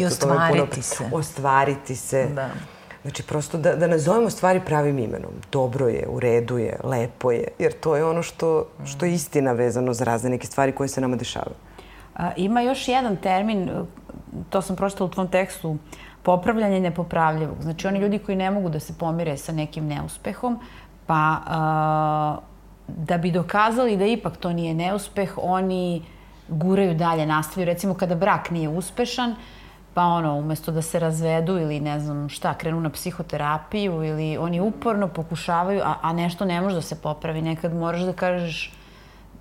[0.00, 1.04] I ostvariti puno, se.
[1.12, 2.28] Ostvariti se.
[2.34, 2.50] Da.
[3.02, 5.30] Znači, prosto da, da nazovemo stvari pravim imenom.
[5.52, 9.52] Dobro je, u redu je, lepo je, jer to je ono što, što je istina
[9.52, 11.54] vezano za razne neke stvari koje se nama dešavaju.
[12.16, 13.70] A, ima još jedan termin,
[14.50, 15.76] to sam pročitala u tvom tekstu,
[16.22, 17.56] popravljanje nepopravljivog.
[17.62, 20.58] Znači, oni ljudi koji ne mogu da se pomire sa nekim neuspehom,
[21.06, 22.38] pa a,
[22.88, 26.02] da bi dokazali da ipak to nije neuspeh, oni
[26.48, 27.66] guraju dalje, nastavljaju.
[27.66, 29.34] Recimo, kada brak nije uspešan,
[29.98, 34.60] pa ono, umesto da se razvedu ili ne znam šta, krenu na psihoterapiju ili oni
[34.60, 37.42] uporno pokušavaju, a, a nešto ne može da se popravi.
[37.42, 38.72] Nekad moraš da kažeš,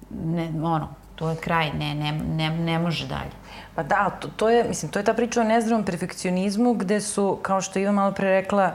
[0.10, 3.38] ne, ono, to je kraj, ne, ne, ne, ne može dalje.
[3.76, 7.38] Pa da, to, to je, mislim, to je ta priča o nezdravom perfekcionizmu gde su,
[7.41, 8.74] kao što Iva malo pre rekla, e,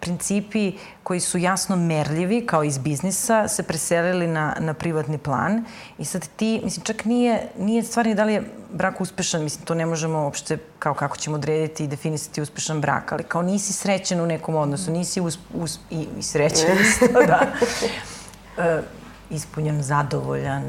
[0.00, 0.72] principi
[1.02, 5.64] koji su jasno merljivi, kao iz biznisa, se preselili na, na privatni plan.
[5.98, 9.64] I sad ti, mislim, čak nije, nije stvar ni da li je brak uspešan, mislim,
[9.64, 13.72] to ne možemo uopšte, kao kako ćemo odrediti i definisati uspešan brak, ali kao nisi
[13.72, 17.46] srećen u nekom odnosu, nisi us, us, i, i srećen isto, da.
[18.58, 18.82] E,
[19.30, 20.64] ispunjen, zadovoljan,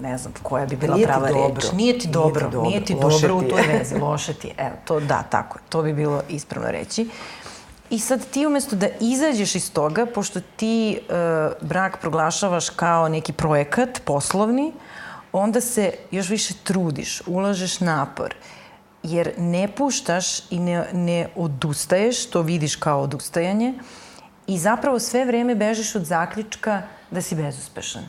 [0.00, 1.54] ne znam koja bi bila nije prava dobro.
[1.54, 1.72] reč.
[1.72, 2.50] Nije ti dobro.
[2.62, 3.98] Nije ti dobro, nije ti dobro u toj vezi.
[3.98, 4.52] Loše ti.
[4.58, 5.58] Evo, to da, tako.
[5.68, 7.08] To bi bilo ispravno reći.
[7.94, 10.98] I sad ti umesto da izađeš iz toga, pošto ti e,
[11.60, 14.72] brak proglašavaš kao neki projekat poslovni,
[15.32, 18.34] onda se još više trudiš, ulažeš napor,
[19.02, 23.74] jer ne puštaš i ne, ne odustaješ, to vidiš kao odustajanje,
[24.46, 28.04] i zapravo sve vreme bežiš od zaključka da si bezuspešan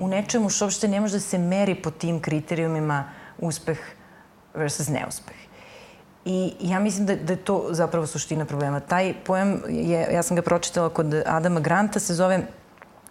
[0.00, 3.04] u nečemu što uopšte ne može da se meri po tim kriterijumima
[3.38, 3.78] uspeh
[4.54, 5.36] versus neuspeh.
[6.28, 8.80] I ja mislim da, da je to zapravo suština problema.
[8.80, 12.46] Taj pojam, je, ja sam ga pročitala kod Adama Granta, se zove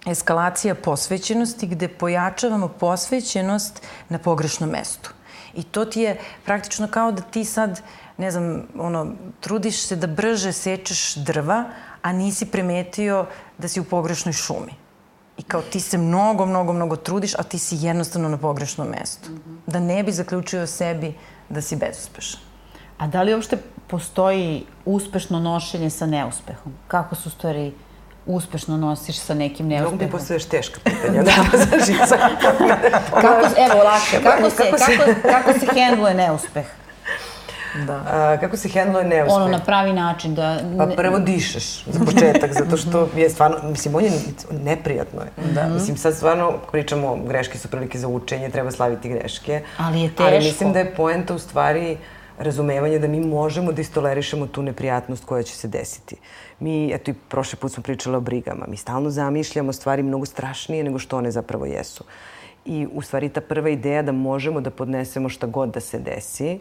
[0.07, 5.13] eskalacija posvećenosti, gde pojačavamo posvećenost na pogrešnom mestu.
[5.53, 7.81] I to ti je praktično kao da ti sad,
[8.17, 9.07] ne znam, ono,
[9.39, 11.63] trudiš se da brže sečeš drva,
[12.01, 13.25] a nisi primetio
[13.57, 14.73] da si u pogrešnoj šumi.
[15.37, 19.29] I kao ti se mnogo, mnogo, mnogo trudiš, a ti si jednostavno na pogrešnom mestu.
[19.67, 21.13] Da ne bi zaključio sebi
[21.49, 22.44] da si bezuspešan.
[22.97, 26.73] A da li uopšte postoji uspešno nošenje sa neuspehom?
[26.87, 27.73] Kako su stvari
[28.25, 29.93] uspešno nosiš sa nekim neuspehom?
[29.93, 31.23] Mnogo mi postojaš teška pitanja.
[31.27, 31.31] da,
[32.09, 32.17] da,
[33.21, 36.65] kako, evo, lakše, kako se, kako, kako se hendluje neuspeh?
[37.87, 38.03] Da.
[38.07, 39.35] A, kako se hendluje neuspeh?
[39.35, 40.59] Ono, na pravi način da...
[40.77, 44.11] Pa prvo dišeš za početak, zato što je stvarno, mislim, on je
[44.51, 45.51] neprijatno je.
[45.53, 45.67] Da.
[45.67, 49.61] Mislim, sad stvarno pričamo, greške su prilike za učenje, treba slaviti greške.
[49.77, 50.23] Ali je teško.
[50.23, 51.97] Ali mislim da je poenta u stvari
[52.37, 56.15] razumevanje da mi možemo da istolerišemo tu neprijatnost koja će se desiti.
[56.59, 60.83] Mi, eto i prošle put smo pričali o brigama, mi stalno zamišljamo stvari mnogo strašnije
[60.83, 62.03] nego što one zapravo jesu.
[62.65, 66.59] I u stvari ta prva ideja da možemo da podnesemo šta god da se desi,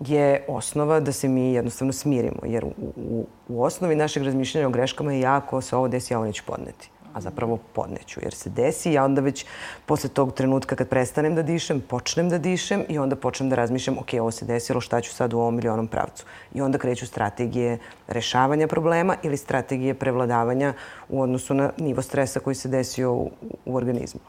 [0.00, 2.38] je osnova da se mi jednostavno smirimo.
[2.44, 6.18] Jer u, u, u osnovi našeg razmišljanja o greškama je jako se ovo desi, ja
[6.18, 6.90] ovo neću podneti.
[7.14, 8.20] A zapravo podneću.
[8.22, 9.46] Jer se desi, ja onda već
[9.86, 13.98] posle tog trenutka kad prestanem da dišem, počnem da dišem i onda počnem da razmišljam,
[13.98, 16.24] ok, ovo se desilo, šta ću sad u ovom ili onom pravcu.
[16.54, 20.74] I onda kreću strategije rešavanja problema ili strategije prevladavanja
[21.08, 23.30] u odnosu na nivo stresa koji se desio u,
[23.64, 24.20] u organizmu.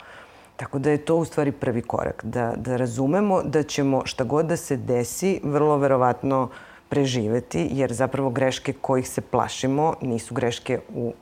[0.55, 4.45] Tako da je to u stvari prvi korak, da, da razumemo da ćemo šta god
[4.45, 6.49] da se desi, vrlo verovatno
[6.89, 11.13] preživeti, jer zapravo greške kojih se plašimo nisu greške u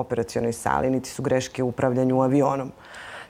[0.00, 2.72] operacionoj sali, niti su greške u upravljanju avionom.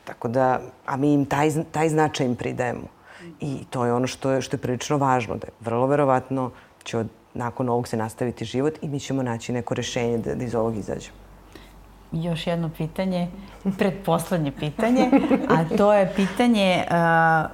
[0.04, 2.88] Tako da, a mi im taj, taj značaj im pridajemo.
[3.40, 6.50] I to je ono što je, što je prilično važno, da je vrlo verovatno
[6.84, 10.44] će od, nakon ovog se nastaviti život i mi ćemo naći neko rešenje da, da
[10.44, 11.20] iz ovog izađemo
[12.12, 13.28] još jedno pitanje,
[13.78, 15.10] predposlednje pitanje,
[15.48, 17.50] a to je pitanje uh,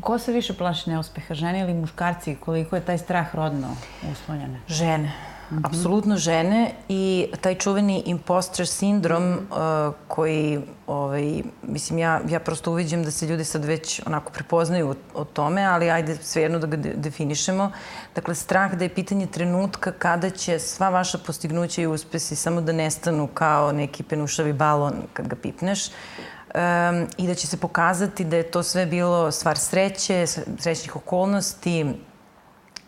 [0.00, 2.36] ko se više plaši neuspeha, žene ili muškarci?
[2.36, 3.76] Koliko je taj strah rodno
[4.12, 4.56] uslovljen?
[4.68, 5.12] Žene.
[5.50, 5.66] -hmm.
[5.66, 9.88] apsolutno žene i taj čuveni imposter sindrom mm -hmm.
[9.88, 14.90] uh, koji, ovaj, mislim, ja, ja prosto uviđam da se ljudi sad već onako prepoznaju
[14.90, 17.72] o, o tome, ali ajde svejedno da ga de, definišemo.
[18.14, 22.72] Dakle, strah da je pitanje trenutka kada će sva vaša postignuća i uspesi samo da
[22.72, 28.36] nestanu kao neki penušavi balon kad ga pipneš um, i da će se pokazati da
[28.36, 30.26] je to sve bilo stvar sreće,
[30.58, 31.94] srećnih okolnosti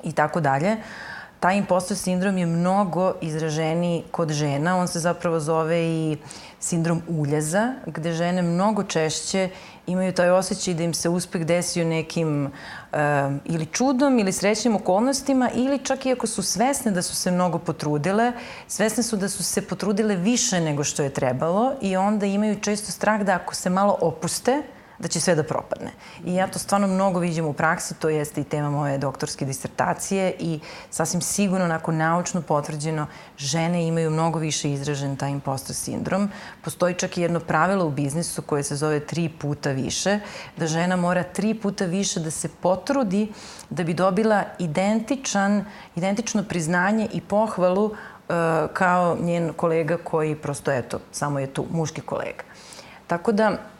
[0.02, 0.72] i tako dalje.
[0.72, 1.11] Uh,
[1.42, 4.76] taj impostor sindrom je mnogo izraženiji kod žena.
[4.78, 6.16] On se zapravo zove i
[6.60, 9.48] sindrom uljeza, gde žene mnogo češće
[9.86, 12.98] imaju taj osjećaj da im se uspeh desi u nekim uh,
[13.44, 17.58] ili čudom ili srećnim okolnostima ili čak i ako su svesne da su se mnogo
[17.58, 18.32] potrudile,
[18.68, 22.92] svesne su da su se potrudile više nego što je trebalo i onda imaju često
[22.92, 24.62] strah da ako se malo opuste,
[25.02, 25.90] da će sve da propadne.
[26.24, 30.34] I ja to stvarno mnogo vidim u praksi, to jeste i tema moje doktorske disertacije
[30.38, 36.30] i sasvim sigurno, onako naučno potvrđeno, žene imaju mnogo više izražen taj impostor sindrom.
[36.64, 40.18] Postoji čak i jedno pravilo u biznisu koje se zove tri puta više,
[40.56, 43.32] da žena mora tri puta više da se potrudi
[43.70, 45.64] da bi dobila identičan,
[45.96, 47.94] identično priznanje i pohvalu uh,
[48.72, 52.44] kao njen kolega koji prosto, eto, samo je tu muški kolega.
[53.06, 53.71] Tako da,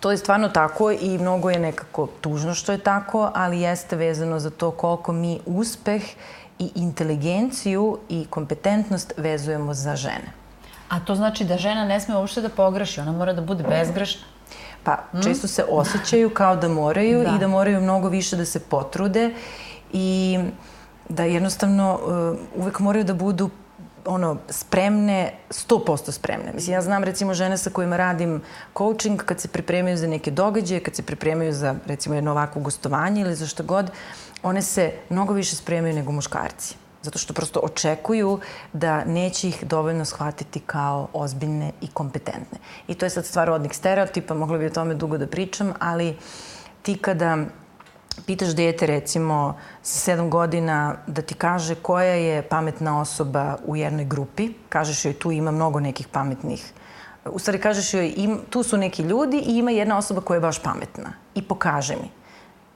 [0.00, 4.38] to je stvarno tako i mnogo je nekako tužno što je tako, ali jeste vezano
[4.38, 6.02] za to koliko mi uspeh
[6.58, 10.32] i inteligenciju i kompetentnost vezujemo za žene.
[10.88, 14.26] A to znači da žena ne sme uopšte da pogreši, ona mora da bude bezgrešna.
[14.84, 17.36] Pa često se osjećaju kao da moraju da.
[17.36, 19.34] i da moraju mnogo više da se potrude
[19.92, 20.38] i
[21.08, 21.98] da jednostavno
[22.54, 23.50] uh, uvek moraju da budu
[24.08, 26.52] ono, spremne, 100% spremne.
[26.54, 28.40] Mislim, ja znam recimo žene sa kojima radim
[28.78, 33.20] coaching kad se pripremaju za neke događaje, kad se pripremaju za recimo jedno ovako gostovanje
[33.20, 33.90] ili za šta god,
[34.42, 36.74] one se mnogo više spremaju nego muškarci.
[37.02, 38.38] Zato što prosto očekuju
[38.72, 42.58] da neće ih dovoljno shvatiti kao ozbiljne i kompetentne.
[42.88, 46.16] I to je sad stvar rodnih stereotipa, mogla bi o tome dugo da pričam, ali
[46.82, 47.36] ti kada
[48.26, 54.04] pitaš dete recimo sa sedam godina da ti kaže koja je pametna osoba u jednoj
[54.04, 56.72] grupi, kažeš joj tu ima mnogo nekih pametnih
[57.32, 60.40] U stvari kažeš joj im, tu su neki ljudi i ima jedna osoba koja je
[60.40, 62.10] baš pametna i pokaže mi.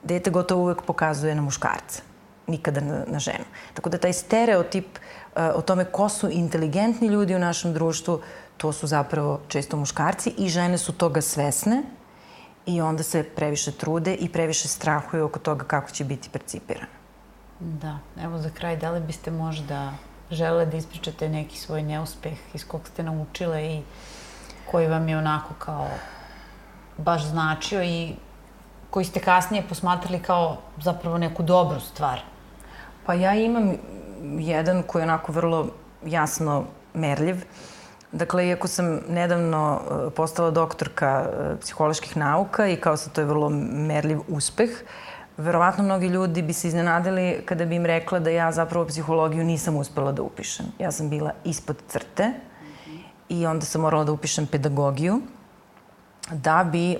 [0.03, 2.01] Dete gotovo uvek pokazuje na muškarca,
[2.47, 3.45] nikada na, na ženu.
[3.73, 8.19] Tako da taj stereotip uh, o tome ko su inteligentni ljudi u našem društvu,
[8.57, 11.83] to su zapravo često muškarci i žene su toga svesne
[12.65, 16.87] i onda se previše trude i previše strahuju oko toga kako će biti percipirano.
[17.59, 19.93] Da, evo za kraj, da li biste možda
[20.31, 23.81] žele da ispričate neki svoj neuspeh iz kog ste naučile i
[24.71, 25.87] koji vam je onako kao
[26.97, 28.15] baš značio i
[28.89, 32.19] koji ste kasnije posmatrali kao zapravo neku dobru stvar?
[33.05, 33.73] Pa ja imam
[34.39, 35.67] jedan koji je onako vrlo
[36.05, 37.35] jasno merljiv.
[37.35, 37.72] Uh,
[38.13, 43.25] Dakle, iako sam nedavno e, postala doktorka e, psiholoških nauka i kao sad to je
[43.25, 44.69] vrlo merljiv uspeh,
[45.37, 49.77] verovatno mnogi ljudi bi se iznenadili kada bi im rekla da ja zapravo psihologiju nisam
[49.77, 50.65] uspela da upišem.
[50.79, 52.31] Ja sam bila ispod crte
[53.29, 55.21] i onda sam morala da upišem pedagogiju
[56.31, 56.97] da bi,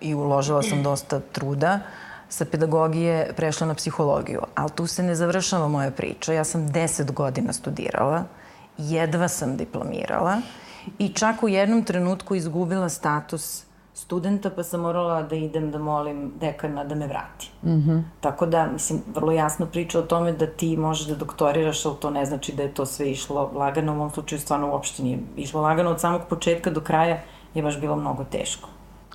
[0.00, 1.80] i uložila sam dosta truda,
[2.28, 4.42] sa pedagogije prešla na psihologiju.
[4.54, 6.32] Ali tu se ne završava moja priča.
[6.32, 8.24] Ja sam deset godina studirala
[8.80, 10.40] jedva sam diplomirala
[10.98, 13.64] i čak u jednom trenutku izgubila status
[13.94, 17.50] studenta, pa sam morala da idem da molim dekana da me vrati.
[17.62, 18.02] Mm -hmm.
[18.20, 22.10] Tako da, mislim, vrlo jasno priča o tome da ti možeš da doktoriraš, ali to
[22.10, 23.92] ne znači da je to sve išlo lagano.
[23.92, 25.90] U ovom slučaju stvarno uopšte nije išlo lagano.
[25.90, 27.20] Od samog početka do kraja
[27.54, 28.68] je baš bilo mnogo teško.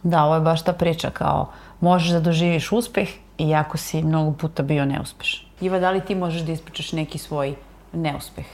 [0.04, 1.50] Da, ovo je baš ta priča kao
[1.80, 5.46] možeš da doživiš uspeh iako si mnogo puta bio neuspešan.
[5.62, 7.56] Iva, da li ti možeš da ispričaš neki svoj
[7.94, 8.46] neuspeh?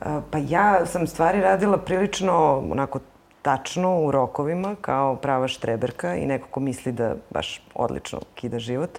[0.00, 2.98] Pa ja sam stvari radila prilično onako
[3.42, 8.98] tačno u rokovima kao prava štreberka i neko ko misli da baš odlično kida život.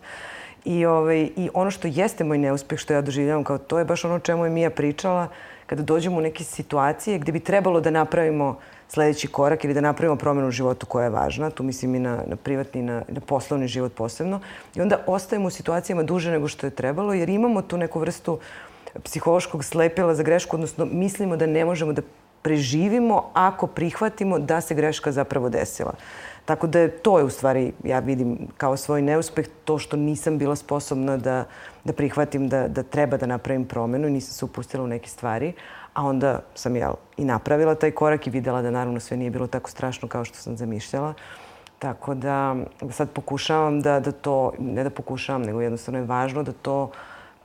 [0.65, 4.05] I, ovaj, I ono što jeste moj neuspeh, što ja doživljavam kao to je baš
[4.05, 5.27] ono čemu je Mija pričala,
[5.65, 10.15] kada dođemo u neke situacije gde bi trebalo da napravimo sledeći korak ili da napravimo
[10.15, 11.49] promenu u životu koja je važna.
[11.49, 14.39] Tu mislim i na, na privatni i na, na poslovni život posebno.
[14.75, 18.33] I onda ostajemo u situacijama duže nego što je trebalo jer imamo tu neku vrstu
[18.33, 18.39] uh,
[19.03, 22.01] psihološkog slepila za grešku, odnosno mislimo da ne možemo da
[22.41, 25.93] preživimo ako prihvatimo da se greška zapravo desila.
[26.45, 30.55] Tako da to je u stvari, ja vidim kao svoj neuspeh, to što nisam bila
[30.55, 31.45] sposobna da,
[31.83, 35.53] da prihvatim da, da treba da napravim promenu i nisam se upustila u neke stvari.
[35.93, 39.47] A onda sam ja i napravila taj korak i videla da naravno sve nije bilo
[39.47, 41.13] tako strašno kao što sam zamišljala.
[41.79, 42.55] Tako da
[42.91, 46.91] sad pokušavam da, da to, ne da pokušavam, nego jednostavno je važno da to uh,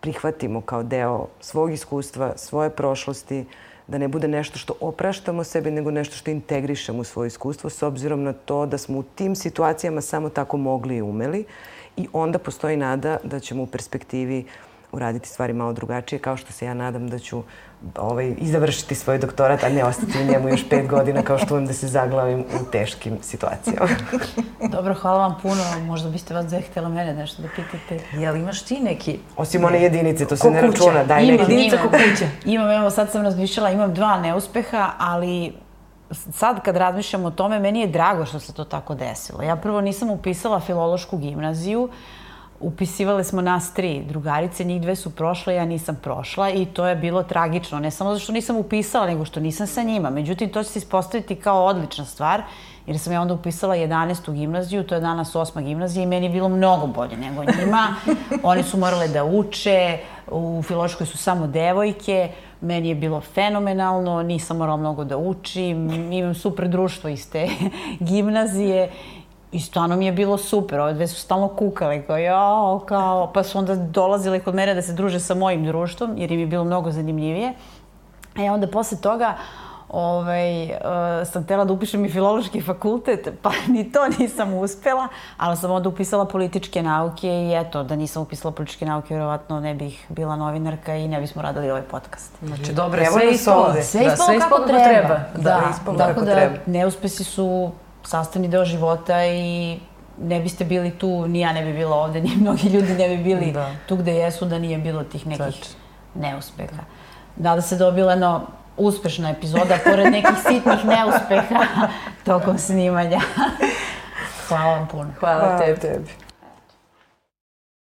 [0.07, 3.45] prihvatimo kao deo svog iskustva, svoje prošlosti,
[3.87, 7.83] da ne bude nešto što opraštamo sebi, nego nešto što integrišemo u svoje iskustvo, s
[7.83, 11.45] obzirom na to da smo u tim situacijama samo tako mogli i umeli.
[11.97, 14.45] I onda postoji nada da ćemo u perspektivi
[14.93, 17.43] uraditi stvari malo drugačije, kao što se ja nadam da ću
[17.99, 21.55] ovaj, i završiti svoj doktorat, a ne ostati u njemu još pet godina kao što
[21.55, 23.89] vam da se zaglavim u teškim situacijama.
[24.77, 25.63] Dobro, hvala vam puno.
[25.87, 28.05] Možda biste vas dve htjela mene nešto da pitate.
[28.13, 29.19] Jel imaš ti neki?
[29.37, 31.05] Osim one jedinice, to se ne računa.
[31.05, 31.53] Daj imam, neki.
[31.53, 32.27] Jedinica ko kuća.
[32.45, 35.53] Imam, evo sad sam razmišljala, imam dva neuspeha, ali
[36.11, 39.43] sad kad razmišljam o tome, meni je drago što se to tako desilo.
[39.43, 41.89] Ja prvo nisam upisala filološku gimnaziju,
[42.61, 46.97] upisivale smo nas tri drugarice, njih dve su prošle, ja nisam prošla i to je
[46.97, 47.81] bilo tragično.
[47.81, 50.11] Ne samo zato što nisam upisala, nego što nisam sa njima.
[50.11, 52.43] Međutim, to će se ispostaviti kao odlična stvar,
[52.87, 54.33] jer sam ja onda upisala 11.
[54.33, 55.63] gimnaziju, to je danas 8.
[55.65, 57.95] gimnazija i meni je bilo mnogo bolje nego njima.
[58.43, 59.99] Oni su morale da uče,
[60.31, 62.31] u Filoškoj su samo devojke,
[62.61, 67.49] meni je bilo fenomenalno, nisam morala mnogo da učim, imam super društvo iz te
[68.11, 68.91] gimnazije
[69.53, 73.43] I stvarno mi je bilo super, ove dve su stalno kukale, kao jao, kao, pa
[73.43, 76.65] su onda dolazile kod mene da se druže sa mojim društvom, jer im je bilo
[76.65, 77.55] mnogo zanimljivije.
[78.39, 79.35] E onda posle toga,
[79.89, 80.71] ovaj, uh,
[81.33, 85.89] sam htela da upišem i filološki fakultet, pa ni to nisam uspela, ali sam onda
[85.89, 90.95] upisala političke nauke i eto, da nisam upisala političke nauke, vjerovatno ne bih bila novinarka
[90.95, 92.33] i ne bismo radili ovaj podcast.
[92.43, 93.75] Znači, dobro, sve ispalo.
[93.83, 94.89] Sve ispalo, da, sve kako, kako treba.
[94.89, 95.21] treba.
[95.35, 96.55] Da, da ispalo tako kako da treba.
[96.67, 97.71] neuspesi su
[98.07, 99.79] sastavni deo života i
[100.19, 103.17] ne biste bili tu, ni ja ne bi bila ovde, ni mnogi ljudi ne bi
[103.17, 103.71] bili da.
[103.89, 105.69] tu gde jesu da nije bilo tih nekih Tač.
[106.15, 106.83] neuspeha.
[107.37, 108.47] Nada se dobila jedno
[108.77, 111.89] uspešna epizoda, pored nekih sitnih neuspeha
[112.25, 113.21] tokom snimanja.
[114.49, 115.11] Hvala vam puno.
[115.21, 115.81] Hvala, Hvala tebi.
[115.81, 116.26] tebi.